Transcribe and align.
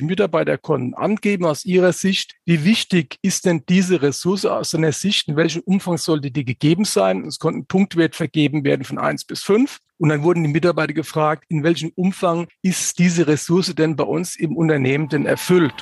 Die 0.00 0.06
Mitarbeiter 0.06 0.56
konnten 0.56 0.94
angeben 0.94 1.44
aus 1.44 1.66
ihrer 1.66 1.92
Sicht, 1.92 2.34
wie 2.46 2.64
wichtig 2.64 3.18
ist 3.20 3.44
denn 3.44 3.64
diese 3.68 4.00
Ressource 4.00 4.46
aus 4.46 4.70
seiner 4.70 4.92
Sicht, 4.92 5.28
in 5.28 5.36
welchem 5.36 5.60
Umfang 5.66 5.98
sollte 5.98 6.30
die 6.30 6.46
gegeben 6.46 6.86
sein. 6.86 7.26
Es 7.26 7.38
konnten 7.38 7.66
Punktwert 7.66 8.16
vergeben 8.16 8.64
werden 8.64 8.84
von 8.84 8.96
eins 8.96 9.26
bis 9.26 9.42
fünf. 9.42 9.76
Und 9.98 10.08
dann 10.08 10.22
wurden 10.22 10.42
die 10.42 10.48
Mitarbeiter 10.48 10.94
gefragt, 10.94 11.44
in 11.50 11.64
welchem 11.64 11.92
Umfang 11.96 12.48
ist 12.62 12.98
diese 12.98 13.26
Ressource 13.26 13.74
denn 13.74 13.94
bei 13.94 14.04
uns 14.04 14.36
im 14.36 14.56
Unternehmen 14.56 15.10
denn 15.10 15.26
erfüllt. 15.26 15.74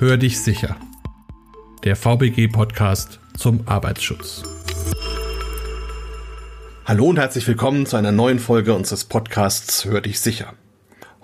Hör 0.00 0.16
dich 0.16 0.40
sicher. 0.40 0.76
Der 1.84 1.94
VBG-Podcast 1.94 3.20
zum 3.38 3.60
Arbeitsschutz. 3.66 4.42
Hallo 6.84 7.06
und 7.06 7.20
herzlich 7.20 7.46
willkommen 7.46 7.86
zu 7.86 7.96
einer 7.96 8.10
neuen 8.10 8.40
Folge 8.40 8.74
unseres 8.74 9.04
Podcasts 9.04 9.84
Hör 9.84 10.00
dich 10.00 10.18
sicher. 10.18 10.54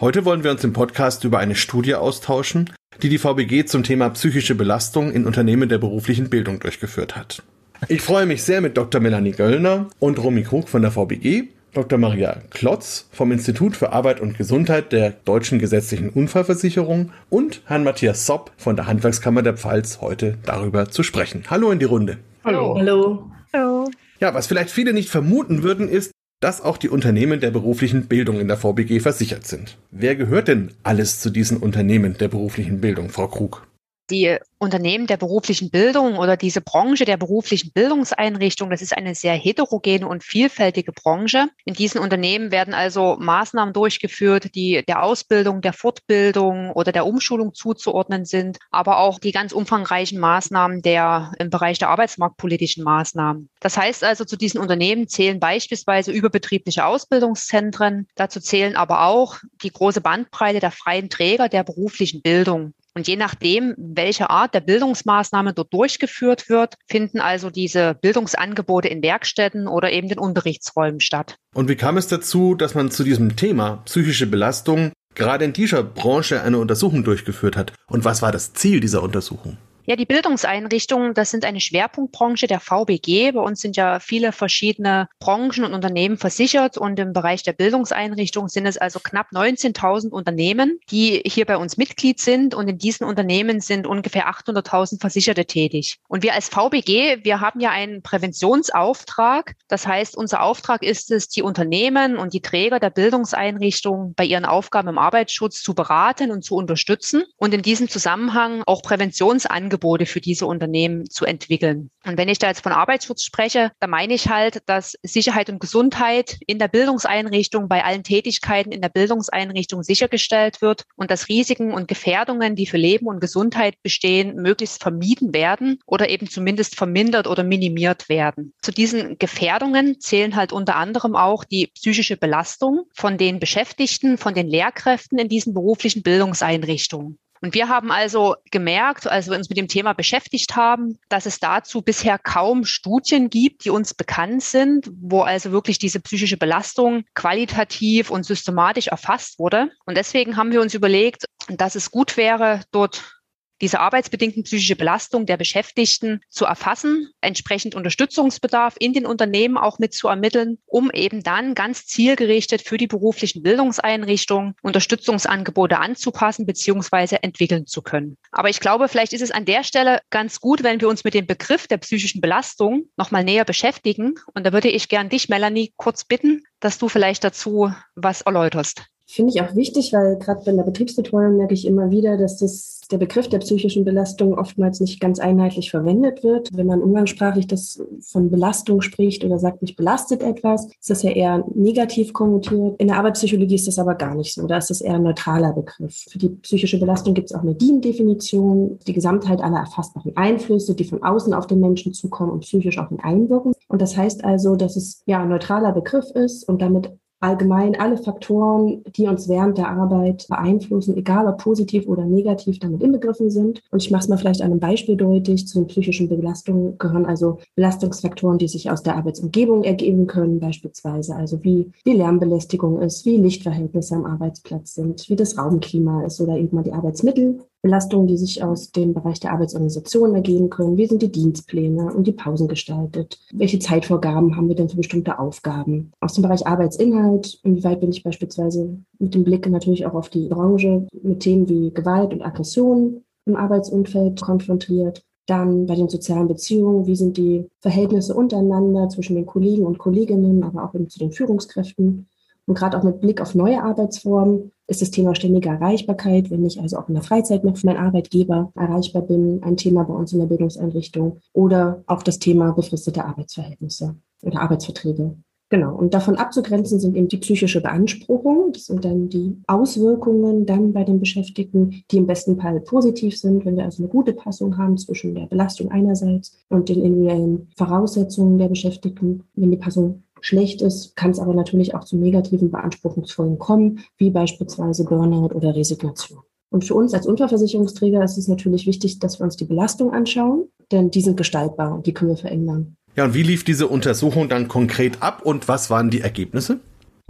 Heute 0.01 0.25
wollen 0.25 0.45
wir 0.45 0.51
uns 0.51 0.65
im 0.65 0.73
Podcast 0.73 1.25
über 1.25 1.41
eine 1.41 1.55
Studie 1.55 1.95
austauschen, 1.95 2.71
die 3.03 3.11
die 3.11 3.19
VBG 3.19 3.67
zum 3.67 3.83
Thema 3.83 4.09
psychische 4.09 4.55
Belastung 4.55 5.13
in 5.13 5.27
Unternehmen 5.27 5.69
der 5.69 5.77
beruflichen 5.77 6.31
Bildung 6.31 6.59
durchgeführt 6.59 7.17
hat. 7.17 7.43
Ich 7.89 8.01
freue 8.01 8.25
mich 8.25 8.43
sehr 8.43 8.63
mit 8.63 8.79
Dr. 8.79 8.99
Melanie 9.03 9.33
Göllner 9.33 9.91
und 9.99 10.19
Romy 10.19 10.43
Krug 10.43 10.71
von 10.71 10.81
der 10.81 10.91
VBG, 10.91 11.49
Dr. 11.75 11.99
Maria 11.99 12.41
Klotz 12.49 13.11
vom 13.13 13.31
Institut 13.31 13.77
für 13.77 13.93
Arbeit 13.93 14.21
und 14.21 14.39
Gesundheit 14.39 14.93
der 14.93 15.11
Deutschen 15.11 15.59
Gesetzlichen 15.59 16.09
Unfallversicherung 16.09 17.13
und 17.29 17.61
Herrn 17.67 17.85
Matthias 17.85 18.25
Sopp 18.25 18.53
von 18.57 18.77
der 18.77 18.87
Handwerkskammer 18.87 19.43
der 19.43 19.59
Pfalz 19.59 20.01
heute 20.01 20.39
darüber 20.47 20.89
zu 20.89 21.03
sprechen. 21.03 21.45
Hallo 21.51 21.71
in 21.73 21.79
die 21.79 21.85
Runde. 21.85 22.17
Hallo. 22.43 22.75
Hallo. 22.79 23.31
Hallo. 23.53 23.91
Ja, 24.19 24.33
was 24.33 24.47
vielleicht 24.47 24.71
viele 24.71 24.95
nicht 24.95 25.11
vermuten 25.11 25.63
würden, 25.63 25.91
ist, 25.91 26.11
dass 26.41 26.63
auch 26.63 26.79
die 26.79 26.89
Unternehmen 26.89 27.41
der 27.41 27.51
beruflichen 27.51 28.07
Bildung 28.07 28.41
in 28.41 28.49
der 28.49 28.57
VBG 28.57 29.01
versichert 29.01 29.47
sind. 29.47 29.77
Wer 29.91 30.17
gehört 30.17 30.49
denn 30.49 30.73
alles 30.83 31.21
zu 31.21 31.29
diesen 31.29 31.59
Unternehmen 31.59 32.17
der 32.19 32.29
beruflichen 32.29 32.81
Bildung, 32.81 33.11
Frau 33.11 33.29
Krug? 33.29 33.67
Die 34.11 34.37
Unternehmen 34.59 35.07
der 35.07 35.17
beruflichen 35.17 35.71
Bildung 35.71 36.19
oder 36.19 36.37
diese 36.37 36.61
Branche 36.61 37.05
der 37.05 37.17
beruflichen 37.17 37.73
Bildungseinrichtung, 37.73 38.69
das 38.69 38.83
ist 38.83 38.97
eine 38.97 39.15
sehr 39.15 39.35
heterogene 39.35 40.07
und 40.07 40.25
vielfältige 40.25 40.93
Branche. 40.93 41.49
In 41.65 41.75
diesen 41.75 42.01
Unternehmen 42.01 42.51
werden 42.51 42.75
also 42.75 43.17
Maßnahmen 43.21 43.73
durchgeführt, 43.73 44.55
die 44.55 44.83
der 44.87 45.05
Ausbildung, 45.05 45.61
der 45.61 45.73
Fortbildung 45.73 46.73
oder 46.73 46.91
der 46.91 47.07
Umschulung 47.07 47.55
zuzuordnen 47.55 48.25
sind, 48.25 48.59
aber 48.71 48.99
auch 48.99 49.21
die 49.21 49.33
ganz 49.33 49.53
umfangreichen 49.53 50.19
Maßnahmen 50.19 50.83
der 50.83 51.33
im 51.39 51.49
Bereich 51.49 51.79
der 51.79 51.91
arbeitsmarktpolitischen 51.91 52.83
Maßnahmen. 52.83 53.49
Das 53.61 53.77
heißt 53.77 54.03
also, 54.03 54.25
zu 54.25 54.37
diesen 54.37 54.61
Unternehmen 54.61 55.07
zählen 55.07 55.39
beispielsweise 55.39 56.11
überbetriebliche 56.11 56.85
Ausbildungszentren. 56.85 58.09
Dazu 58.17 58.41
zählen 58.41 58.75
aber 58.75 59.05
auch 59.07 59.39
die 59.63 59.71
große 59.71 60.01
Bandbreite 60.01 60.59
der 60.59 60.73
freien 60.73 61.09
Träger 61.09 61.49
der 61.49 61.63
beruflichen 61.63 62.23
Bildung. 62.23 62.75
Und 62.97 63.07
je 63.07 63.17
nachdem, 63.17 63.75
welche 63.77 64.31
Art 64.31 64.55
der 64.55 64.61
Bildungsmaßnahme 64.61 65.53
dort 65.53 65.73
durchgeführt 65.73 66.49
wird, 66.49 66.75
finden 66.89 67.21
also 67.21 67.51
diese 67.51 67.95
Bildungsangebote 67.95 68.89
in 68.89 69.03
Werkstätten 69.03 69.69
oder 69.69 69.93
eben 69.93 70.09
den 70.09 70.19
Unterrichtsräumen 70.19 71.01
statt. 71.01 71.37
Und 71.55 71.69
wie 71.69 71.77
kam 71.77 71.97
es 71.97 72.09
dazu, 72.09 72.55
dass 72.55 72.75
man 72.75 72.91
zu 72.91 73.05
diesem 73.05 73.37
Thema 73.37 73.83
psychische 73.85 74.27
Belastung 74.27 74.93
gerade 75.15 75.45
in 75.45 75.53
dieser 75.53 75.83
Branche 75.83 76.43
eine 76.43 76.59
Untersuchung 76.59 77.05
durchgeführt 77.05 77.57
hat? 77.57 77.73
Und 77.87 78.05
was 78.05 78.23
war 78.23 78.33
das 78.33 78.53
Ziel 78.55 78.81
dieser 78.81 79.03
Untersuchung? 79.03 79.57
Ja, 79.91 79.97
die 79.97 80.07
Bildungseinrichtungen, 80.07 81.15
das 81.15 81.33
sind 81.33 81.45
eine 81.45 81.59
Schwerpunktbranche 81.59 82.47
der 82.47 82.61
VBG. 82.61 83.33
Bei 83.33 83.41
uns 83.41 83.61
sind 83.61 83.77
ja 83.77 83.99
viele 83.99 84.31
verschiedene 84.31 85.09
Branchen 85.19 85.65
und 85.65 85.75
Unternehmen 85.75 86.17
versichert 86.17 86.79
und 86.79 86.97
im 87.01 87.13
Bereich 87.13 87.43
der 87.43 87.55
Bildungseinrichtungen 87.55 88.49
sind 88.49 88.67
es 88.67 88.79
also 88.79 89.01
knapp 89.01 89.33
19.000 89.33 90.11
Unternehmen, 90.11 90.79
die 90.93 91.21
hier 91.27 91.45
bei 91.45 91.57
uns 91.57 91.77
Mitglied 91.77 92.21
sind 92.21 92.55
und 92.55 92.69
in 92.69 92.79
diesen 92.79 93.05
Unternehmen 93.05 93.61
sind 93.61 93.85
ungefähr 93.85 94.31
800.000 94.31 95.01
Versicherte 95.01 95.45
tätig. 95.45 95.99
Und 96.07 96.23
wir 96.23 96.35
als 96.35 96.49
VBG, 96.49 97.25
wir 97.25 97.41
haben 97.41 97.59
ja 97.59 97.71
einen 97.71 98.01
Präventionsauftrag. 98.01 99.57
Das 99.67 99.89
heißt, 99.89 100.17
unser 100.17 100.43
Auftrag 100.43 100.85
ist 100.85 101.11
es, 101.11 101.27
die 101.27 101.43
Unternehmen 101.43 102.17
und 102.17 102.33
die 102.33 102.43
Träger 102.43 102.79
der 102.79 102.91
Bildungseinrichtungen 102.91 104.15
bei 104.15 104.25
ihren 104.25 104.45
Aufgaben 104.45 104.87
im 104.87 104.99
Arbeitsschutz 104.99 105.63
zu 105.63 105.75
beraten 105.75 106.31
und 106.31 106.45
zu 106.45 106.55
unterstützen 106.55 107.25
und 107.39 107.53
in 107.53 107.63
diesem 107.63 107.89
Zusammenhang 107.89 108.63
auch 108.67 108.83
Präventionsangebote 108.83 109.80
Angebote 109.81 110.07
für 110.07 110.21
diese 110.21 110.47
Unternehmen 110.47 111.09
zu 111.09 111.25
entwickeln. 111.25 111.91
Und 112.05 112.19
wenn 112.19 112.29
ich 112.29 112.39
da 112.39 112.49
jetzt 112.49 112.63
von 112.63 112.73
Arbeitsschutz 112.73 113.25
spreche, 113.25 113.73
da 113.81 113.87
meine 113.87 114.15
ich 114.15 114.29
halt, 114.29 114.63
dass 114.67 114.97
Sicherheit 115.03 115.51
und 115.51 115.61
Gesundheit 115.61 116.39
in 116.47 116.59
der 116.59 116.69
Bildungseinrichtung 116.69 117.69
bei 117.69 117.85
allen 117.85 118.05
Tätigkeiten 118.05 118.73
in 118.73 118.81
der 118.81 118.89
Bildungseinrichtung 118.89 119.83
sichergestellt 119.83 120.63
wird 120.63 120.85
und 120.97 121.11
dass 121.11 121.29
Risiken 121.29 121.73
und 121.73 121.89
Gefährdungen, 121.89 122.57
die 122.57 122.67
für 122.67 122.77
Leben 122.77 123.07
und 123.07 123.21
Gesundheit 123.21 123.75
bestehen, 123.83 124.37
möglichst 124.37 124.83
vermieden 124.83 125.35
werden 125.35 125.79
oder 125.87 126.09
eben 126.09 126.29
zumindest 126.29 126.77
vermindert 126.77 127.27
oder 127.27 127.43
minimiert 127.43 128.09
werden. 128.09 128.53
Zu 128.63 128.73
diesen 128.73 129.19
Gefährdungen 129.19 130.01
zählen 130.01 130.37
halt 130.37 130.53
unter 130.53 130.77
anderem 130.77 131.17
auch 131.17 131.45
die 131.45 131.69
psychische 131.69 132.17
Belastung 132.17 132.85
von 132.95 133.19
den 133.19 133.41
Beschäftigten, 133.41 134.19
von 134.19 134.35
den 134.35 134.47
Lehrkräften 134.47 135.19
in 135.19 135.29
diesen 135.29 135.55
beruflichen 135.55 136.03
Bildungseinrichtungen. 136.03 137.19
Und 137.41 137.55
wir 137.55 137.69
haben 137.69 137.91
also 137.91 138.37
gemerkt, 138.51 139.07
als 139.07 139.29
wir 139.29 139.37
uns 139.37 139.49
mit 139.49 139.57
dem 139.57 139.69
Thema 139.69 139.95
beschäftigt 139.95 140.57
haben, 140.57 140.99
dass 141.09 141.27
es 141.27 141.41
dazu 141.41 141.81
bisher 141.83 142.19
kaum 142.19 142.65
Studien 142.65 143.31
gibt, 143.31 143.65
die 143.65 143.71
uns 143.71 143.95
bekannt 143.95 144.43
sind, 144.43 144.91
wo 145.01 145.23
also 145.23 145.51
wirklich 145.51 145.79
diese 145.79 146.01
psychische 146.01 146.37
Belastung 146.37 147.05
qualitativ 147.15 148.11
und 148.11 148.25
systematisch 148.25 148.89
erfasst 148.89 149.39
wurde. 149.39 149.71
Und 149.87 149.97
deswegen 149.97 150.37
haben 150.37 150.53
wir 150.53 150.61
uns 150.61 150.75
überlegt, 150.75 151.25
dass 151.49 151.75
es 151.75 151.91
gut 151.91 152.17
wäre, 152.17 152.61
dort 152.73 153.20
diese 153.61 153.81
arbeitsbedingten 153.81 154.45
psychische 154.45 154.77
Belastung 154.77 155.27
der 155.27 155.37
Beschäftigten 155.37 156.21
zu 156.29 156.45
erfassen, 156.45 157.11
entsprechend 157.21 157.75
Unterstützungsbedarf 157.75 158.77
in 158.79 158.93
den 158.93 159.07
Unternehmen 159.07 159.57
auch 159.57 159.79
mit 159.79 159.95
zu 159.95 160.09
ermitteln, 160.09 160.59
um 160.67 160.91
eben 160.93 161.23
dann 161.23 161.55
ganz 161.55 161.87
zielgerichtet 161.87 162.63
für 162.63 162.77
die 162.77 162.87
beruflichen 162.87 163.43
Bildungseinrichtungen 163.43 164.55
Unterstützungsangebote 164.63 165.79
anzupassen 165.79 166.47
bzw. 166.47 167.19
entwickeln 167.23 167.67
zu 167.67 167.83
können. 167.83 168.17
Aber 168.33 168.49
ich 168.49 168.61
glaube, 168.61 168.89
vielleicht 168.89 169.13
ist 169.13 169.23
es 169.23 169.31
an 169.31 169.45
der 169.45 169.65
Stelle 169.65 170.01
ganz 170.11 170.41
gut, 170.41 170.63
wenn 170.63 170.81
wir 170.81 170.89
uns 170.89 171.05
mit 171.05 171.15
dem 171.15 171.27
Begriff 171.27 171.67
der 171.67 171.79
psychischen 171.79 172.21
Belastung 172.21 172.85
nochmal 172.97 173.25
näher 173.25 173.45
beschäftigen. 173.45 174.15
Und 174.35 174.45
da 174.47 174.53
würde 174.53 174.69
ich 174.69 174.89
gern 174.89 175.09
dich, 175.09 175.29
Melanie, 175.29 175.73
kurz 175.77 176.05
bitten, 176.05 176.45
dass 176.61 176.79
du 176.79 176.89
vielleicht 176.89 177.25
dazu 177.25 177.73
was 177.95 178.23
erläuterst. 178.23 178.85
Finde 179.13 179.33
ich 179.35 179.43
auch 179.43 179.57
wichtig, 179.57 179.93
weil 179.93 180.17
gerade 180.19 180.43
bei 180.45 180.53
der 180.53 180.63
Betriebsbetreuung 180.63 181.37
merke 181.37 181.53
ich 181.53 181.67
immer 181.67 181.91
wieder, 181.91 182.17
dass 182.17 182.37
das 182.37 182.81
der 182.93 182.99
Begriff 182.99 183.29
der 183.29 183.39
psychischen 183.39 183.85
Belastung 183.85 184.39
oftmals 184.39 184.79
nicht 184.79 185.01
ganz 185.01 185.19
einheitlich 185.19 185.73
verwendet 185.73 186.23
wird. 186.23 186.49
Wenn 186.53 186.69
man 186.69 186.81
umgangssprachlich 186.81 187.49
das 187.49 187.83
von 188.03 188.31
Belastung 188.31 188.83
spricht 188.83 189.25
oder 189.25 189.41
sagt, 189.41 189.63
mich 189.63 189.75
belastet 189.75 190.23
etwas, 190.23 190.67
ist 190.67 190.91
das 190.91 191.03
ja 191.03 191.11
eher 191.11 191.45
negativ 191.55 192.13
konnotiert. 192.13 192.81
In 192.81 192.87
der 192.87 192.99
Arbeitspsychologie 192.99 193.57
ist 193.57 193.67
das 193.67 193.81
aber 193.81 193.97
gar 193.97 194.15
nicht 194.15 194.33
so. 194.33 194.47
Da 194.47 194.59
ist 194.59 194.71
das 194.71 194.81
eher 194.81 194.95
ein 194.95 195.03
neutraler 195.03 195.55
Begriff. 195.55 196.05
Für 196.09 196.19
die 196.19 196.29
psychische 196.29 196.79
Belastung 196.79 197.15
gibt 197.15 197.31
es 197.31 197.37
auch 197.37 197.43
eine 197.43 197.57
DIN-Definition, 197.57 198.79
die 198.87 198.93
Gesamtheit 198.93 199.41
aller 199.41 199.59
erfassbaren 199.59 200.17
Einflüsse, 200.17 200.77
die 200.77 200.85
von 200.85 201.03
außen 201.03 201.35
auf 201.35 201.49
den 201.49 201.59
Menschen 201.59 201.93
zukommen 201.95 202.31
und 202.31 202.41
psychisch 202.41 202.79
auf 202.79 202.93
ihn 202.93 203.01
einwirken. 203.01 203.55
Und 203.67 203.83
das 203.83 203.97
heißt 203.97 204.25
also, 204.25 204.55
dass 204.55 204.77
es 204.77 205.03
ja 205.07 205.21
ein 205.21 205.31
neutraler 205.31 205.73
Begriff 205.73 206.11
ist 206.15 206.49
und 206.49 206.63
damit 206.63 206.93
allgemein 207.21 207.79
alle 207.79 207.99
Faktoren, 207.99 208.83
die 208.97 209.07
uns 209.07 209.29
während 209.29 209.59
der 209.59 209.69
Arbeit 209.69 210.27
beeinflussen, 210.29 210.97
egal 210.97 211.27
ob 211.27 211.39
positiv 211.39 211.87
oder 211.87 212.05
negativ, 212.05 212.59
damit 212.59 212.83
inbegriffen 212.83 213.31
sind. 213.31 213.63
Und 213.71 213.83
ich 213.83 213.91
mache 213.91 214.03
es 214.03 214.09
mal 214.09 214.17
vielleicht 214.17 214.43
einem 214.43 214.59
Beispiel 214.59 214.97
deutlich. 214.97 215.47
Zu 215.47 215.61
den 215.61 215.67
psychischen 215.67 216.09
Belastungen 216.09 216.79
gehören 216.79 217.07
also 217.07 217.39
Belastungsfaktoren, 217.55 218.39
die 218.39 218.49
sich 218.49 218.71
aus 218.71 218.83
der 218.83 218.97
Arbeitsumgebung 218.97 219.65
ergeben 219.65 220.07
können, 220.07 220.41
beispielsweise 220.41 221.15
also 221.15 221.45
wie 221.45 221.71
die 221.87 221.93
Lärmbelästigung 221.93 222.81
ist, 222.81 223.05
wie 223.05 223.17
Lichtverhältnisse 223.17 223.95
am 223.95 224.07
Arbeitsplatz 224.07 224.75
sind, 224.75 225.09
wie 225.09 225.17
das 225.17 225.37
Raumklima 225.37 226.05
ist 226.05 226.21
oder 226.21 226.37
eben 226.37 226.57
mal 226.57 226.65
die 226.65 226.73
Arbeitsmittel 226.73 227.41
Belastungen, 227.63 228.07
die 228.07 228.17
sich 228.17 228.43
aus 228.43 228.73
dem 228.73 228.95
Bereich 228.95 229.21
der 229.21 229.33
Arbeitsorganisation 229.33 230.15
ergeben 230.15 230.49
können. 230.49 230.77
Wie 230.77 230.87
sind 230.87 231.03
die 231.03 231.13
Dienstpläne 231.13 231.93
und 231.93 232.07
die 232.07 232.13
Pausen 232.13 232.49
gestaltet? 232.49 233.19
Welche 233.33 233.59
Zeitvorgaben 233.59 234.37
haben 234.37 234.49
wir 234.49 234.57
denn 234.57 234.69
für 234.69 234.77
bestimmte 234.77 235.19
Aufgaben? 235.19 235.93
Aus 236.01 236.15
dem 236.15 236.23
Bereich 236.23 236.47
Arbeitsinhalt, 236.47 237.39
inwieweit 237.43 237.81
bin 237.81 237.91
ich 237.91 238.03
beispielsweise 238.03 238.79
mit 238.99 239.15
dem 239.15 239.25
Blick 239.25 239.49
natürlich 239.49 239.85
auch 239.87 239.95
auf 239.95 240.09
die 240.09 240.29
Branche 240.29 240.87
mit 241.03 241.21
Themen 241.21 241.49
wie 241.49 241.71
Gewalt 241.71 242.13
und 242.13 242.23
Aggression 242.23 243.03
im 243.27 243.37
Arbeitsumfeld 243.37 244.21
konfrontiert? 244.21 245.05
Dann 245.27 245.67
bei 245.67 245.75
den 245.75 245.89
sozialen 245.89 246.29
Beziehungen, 246.29 246.87
wie 246.87 246.97
sind 246.97 247.17
die 247.17 247.47
Verhältnisse 247.61 248.15
untereinander 248.15 248.89
zwischen 248.89 249.17
den 249.17 249.27
Kollegen 249.27 249.65
und 249.65 249.79
Kolleginnen, 249.79 250.43
aber 250.43 250.65
auch 250.65 250.75
eben 250.75 250.89
zu 250.89 250.99
den 250.99 251.13
Führungskräften? 251.13 252.09
Und 252.47 252.55
gerade 252.59 252.77
auch 252.77 252.83
mit 252.83 253.01
Blick 253.01 253.21
auf 253.21 253.37
neue 253.37 253.63
Arbeitsformen 253.63 254.51
ist 254.71 254.81
das 254.81 254.93
Thema 254.93 255.15
ständige 255.17 255.49
Erreichbarkeit, 255.49 256.31
wenn 256.31 256.47
ich 256.47 256.61
also 256.61 256.79
auch 256.79 256.89
in 256.89 256.95
der 256.95 257.03
Freizeit 257.03 257.45
noch 257.45 257.57
für 257.57 257.67
meinen 257.67 257.85
Arbeitgeber 257.85 258.53
erreichbar 258.55 259.03
bin, 259.03 259.43
ein 259.43 259.57
Thema 259.57 259.83
bei 259.83 259.95
uns 259.95 260.13
in 260.13 260.21
der 260.21 260.27
Bildungseinrichtung. 260.27 261.19
Oder 261.33 261.83
auch 261.87 262.05
das 262.05 262.21
Thema 262.21 262.53
befristete 262.53 263.05
Arbeitsverhältnisse 263.05 263.97
oder 264.23 264.41
Arbeitsverträge. 264.41 265.17
Genau. 265.49 265.75
Und 265.75 265.95
davon 265.95 266.15
abzugrenzen 266.15 266.79
sind 266.79 266.97
eben 266.97 267.09
die 267.09 267.17
psychische 267.17 267.61
Beanspruchung. 267.61 268.53
Das 268.53 268.67
sind 268.67 268.85
dann 268.85 269.09
die 269.09 269.37
Auswirkungen 269.49 270.47
dann 270.47 270.73
bei 270.73 270.85
den 270.85 271.01
Beschäftigten, 271.01 271.83
die 271.91 271.97
im 271.97 272.07
besten 272.07 272.41
Fall 272.41 272.61
positiv 272.61 273.19
sind, 273.19 273.45
wenn 273.45 273.57
wir 273.57 273.65
also 273.65 273.83
eine 273.83 273.91
gute 273.91 274.13
Passung 274.13 274.57
haben 274.57 274.79
zwischen 274.79 275.17
der 275.17 275.27
Belastung 275.27 275.73
einerseits 275.73 276.39
und 276.49 276.69
den 276.69 276.85
individuellen 276.85 277.49
Voraussetzungen 277.57 278.39
der 278.39 278.49
Beschäftigten. 278.49 279.25
Wenn 279.35 279.51
die 279.51 279.57
Passung 279.57 280.05
schlecht 280.21 280.63
ist, 280.63 280.97
kann 280.97 281.11
es 281.11 281.19
aber 281.19 281.35
natürlich 281.35 281.75
auch 281.75 281.85
zu 281.85 281.97
negativen 281.97 282.51
Beanspruchungsfolgen 282.51 283.39
kommen, 283.39 283.81
wie 283.99 284.11
beispielsweise 284.11 284.85
Burnout 284.85 285.35
oder 285.35 285.55
Resignation. 285.55 286.21
Und 286.51 286.65
für 286.65 286.75
uns 286.75 286.93
als 286.95 287.07
Unterversicherungsträger 287.07 288.03
ist 288.03 288.19
es 288.19 288.29
natürlich 288.29 288.67
wichtig, 288.67 288.99
dass 288.99 289.21
wir 289.21 289.25
uns 289.25 289.37
die 289.37 289.45
Belastung 289.45 289.93
anschauen, 289.93 290.49
denn 290.73 290.91
die 290.91 291.01
sind 291.01 291.17
gestaltbar 291.17 291.75
und 291.75 291.87
die 291.87 291.95
können 291.95 292.11
wir 292.11 292.17
verändern. 292.17 292.77
Ja, 292.97 293.05
und 293.05 293.15
wie 293.15 293.23
lief 293.23 293.45
diese 293.45 293.69
Untersuchung 293.69 294.29
dann 294.29 294.49
konkret 294.49 295.01
ab 295.01 295.23
und 295.25 295.47
was 295.47 295.71
waren 295.71 295.91
die 295.91 296.01
Ergebnisse? 296.01 296.59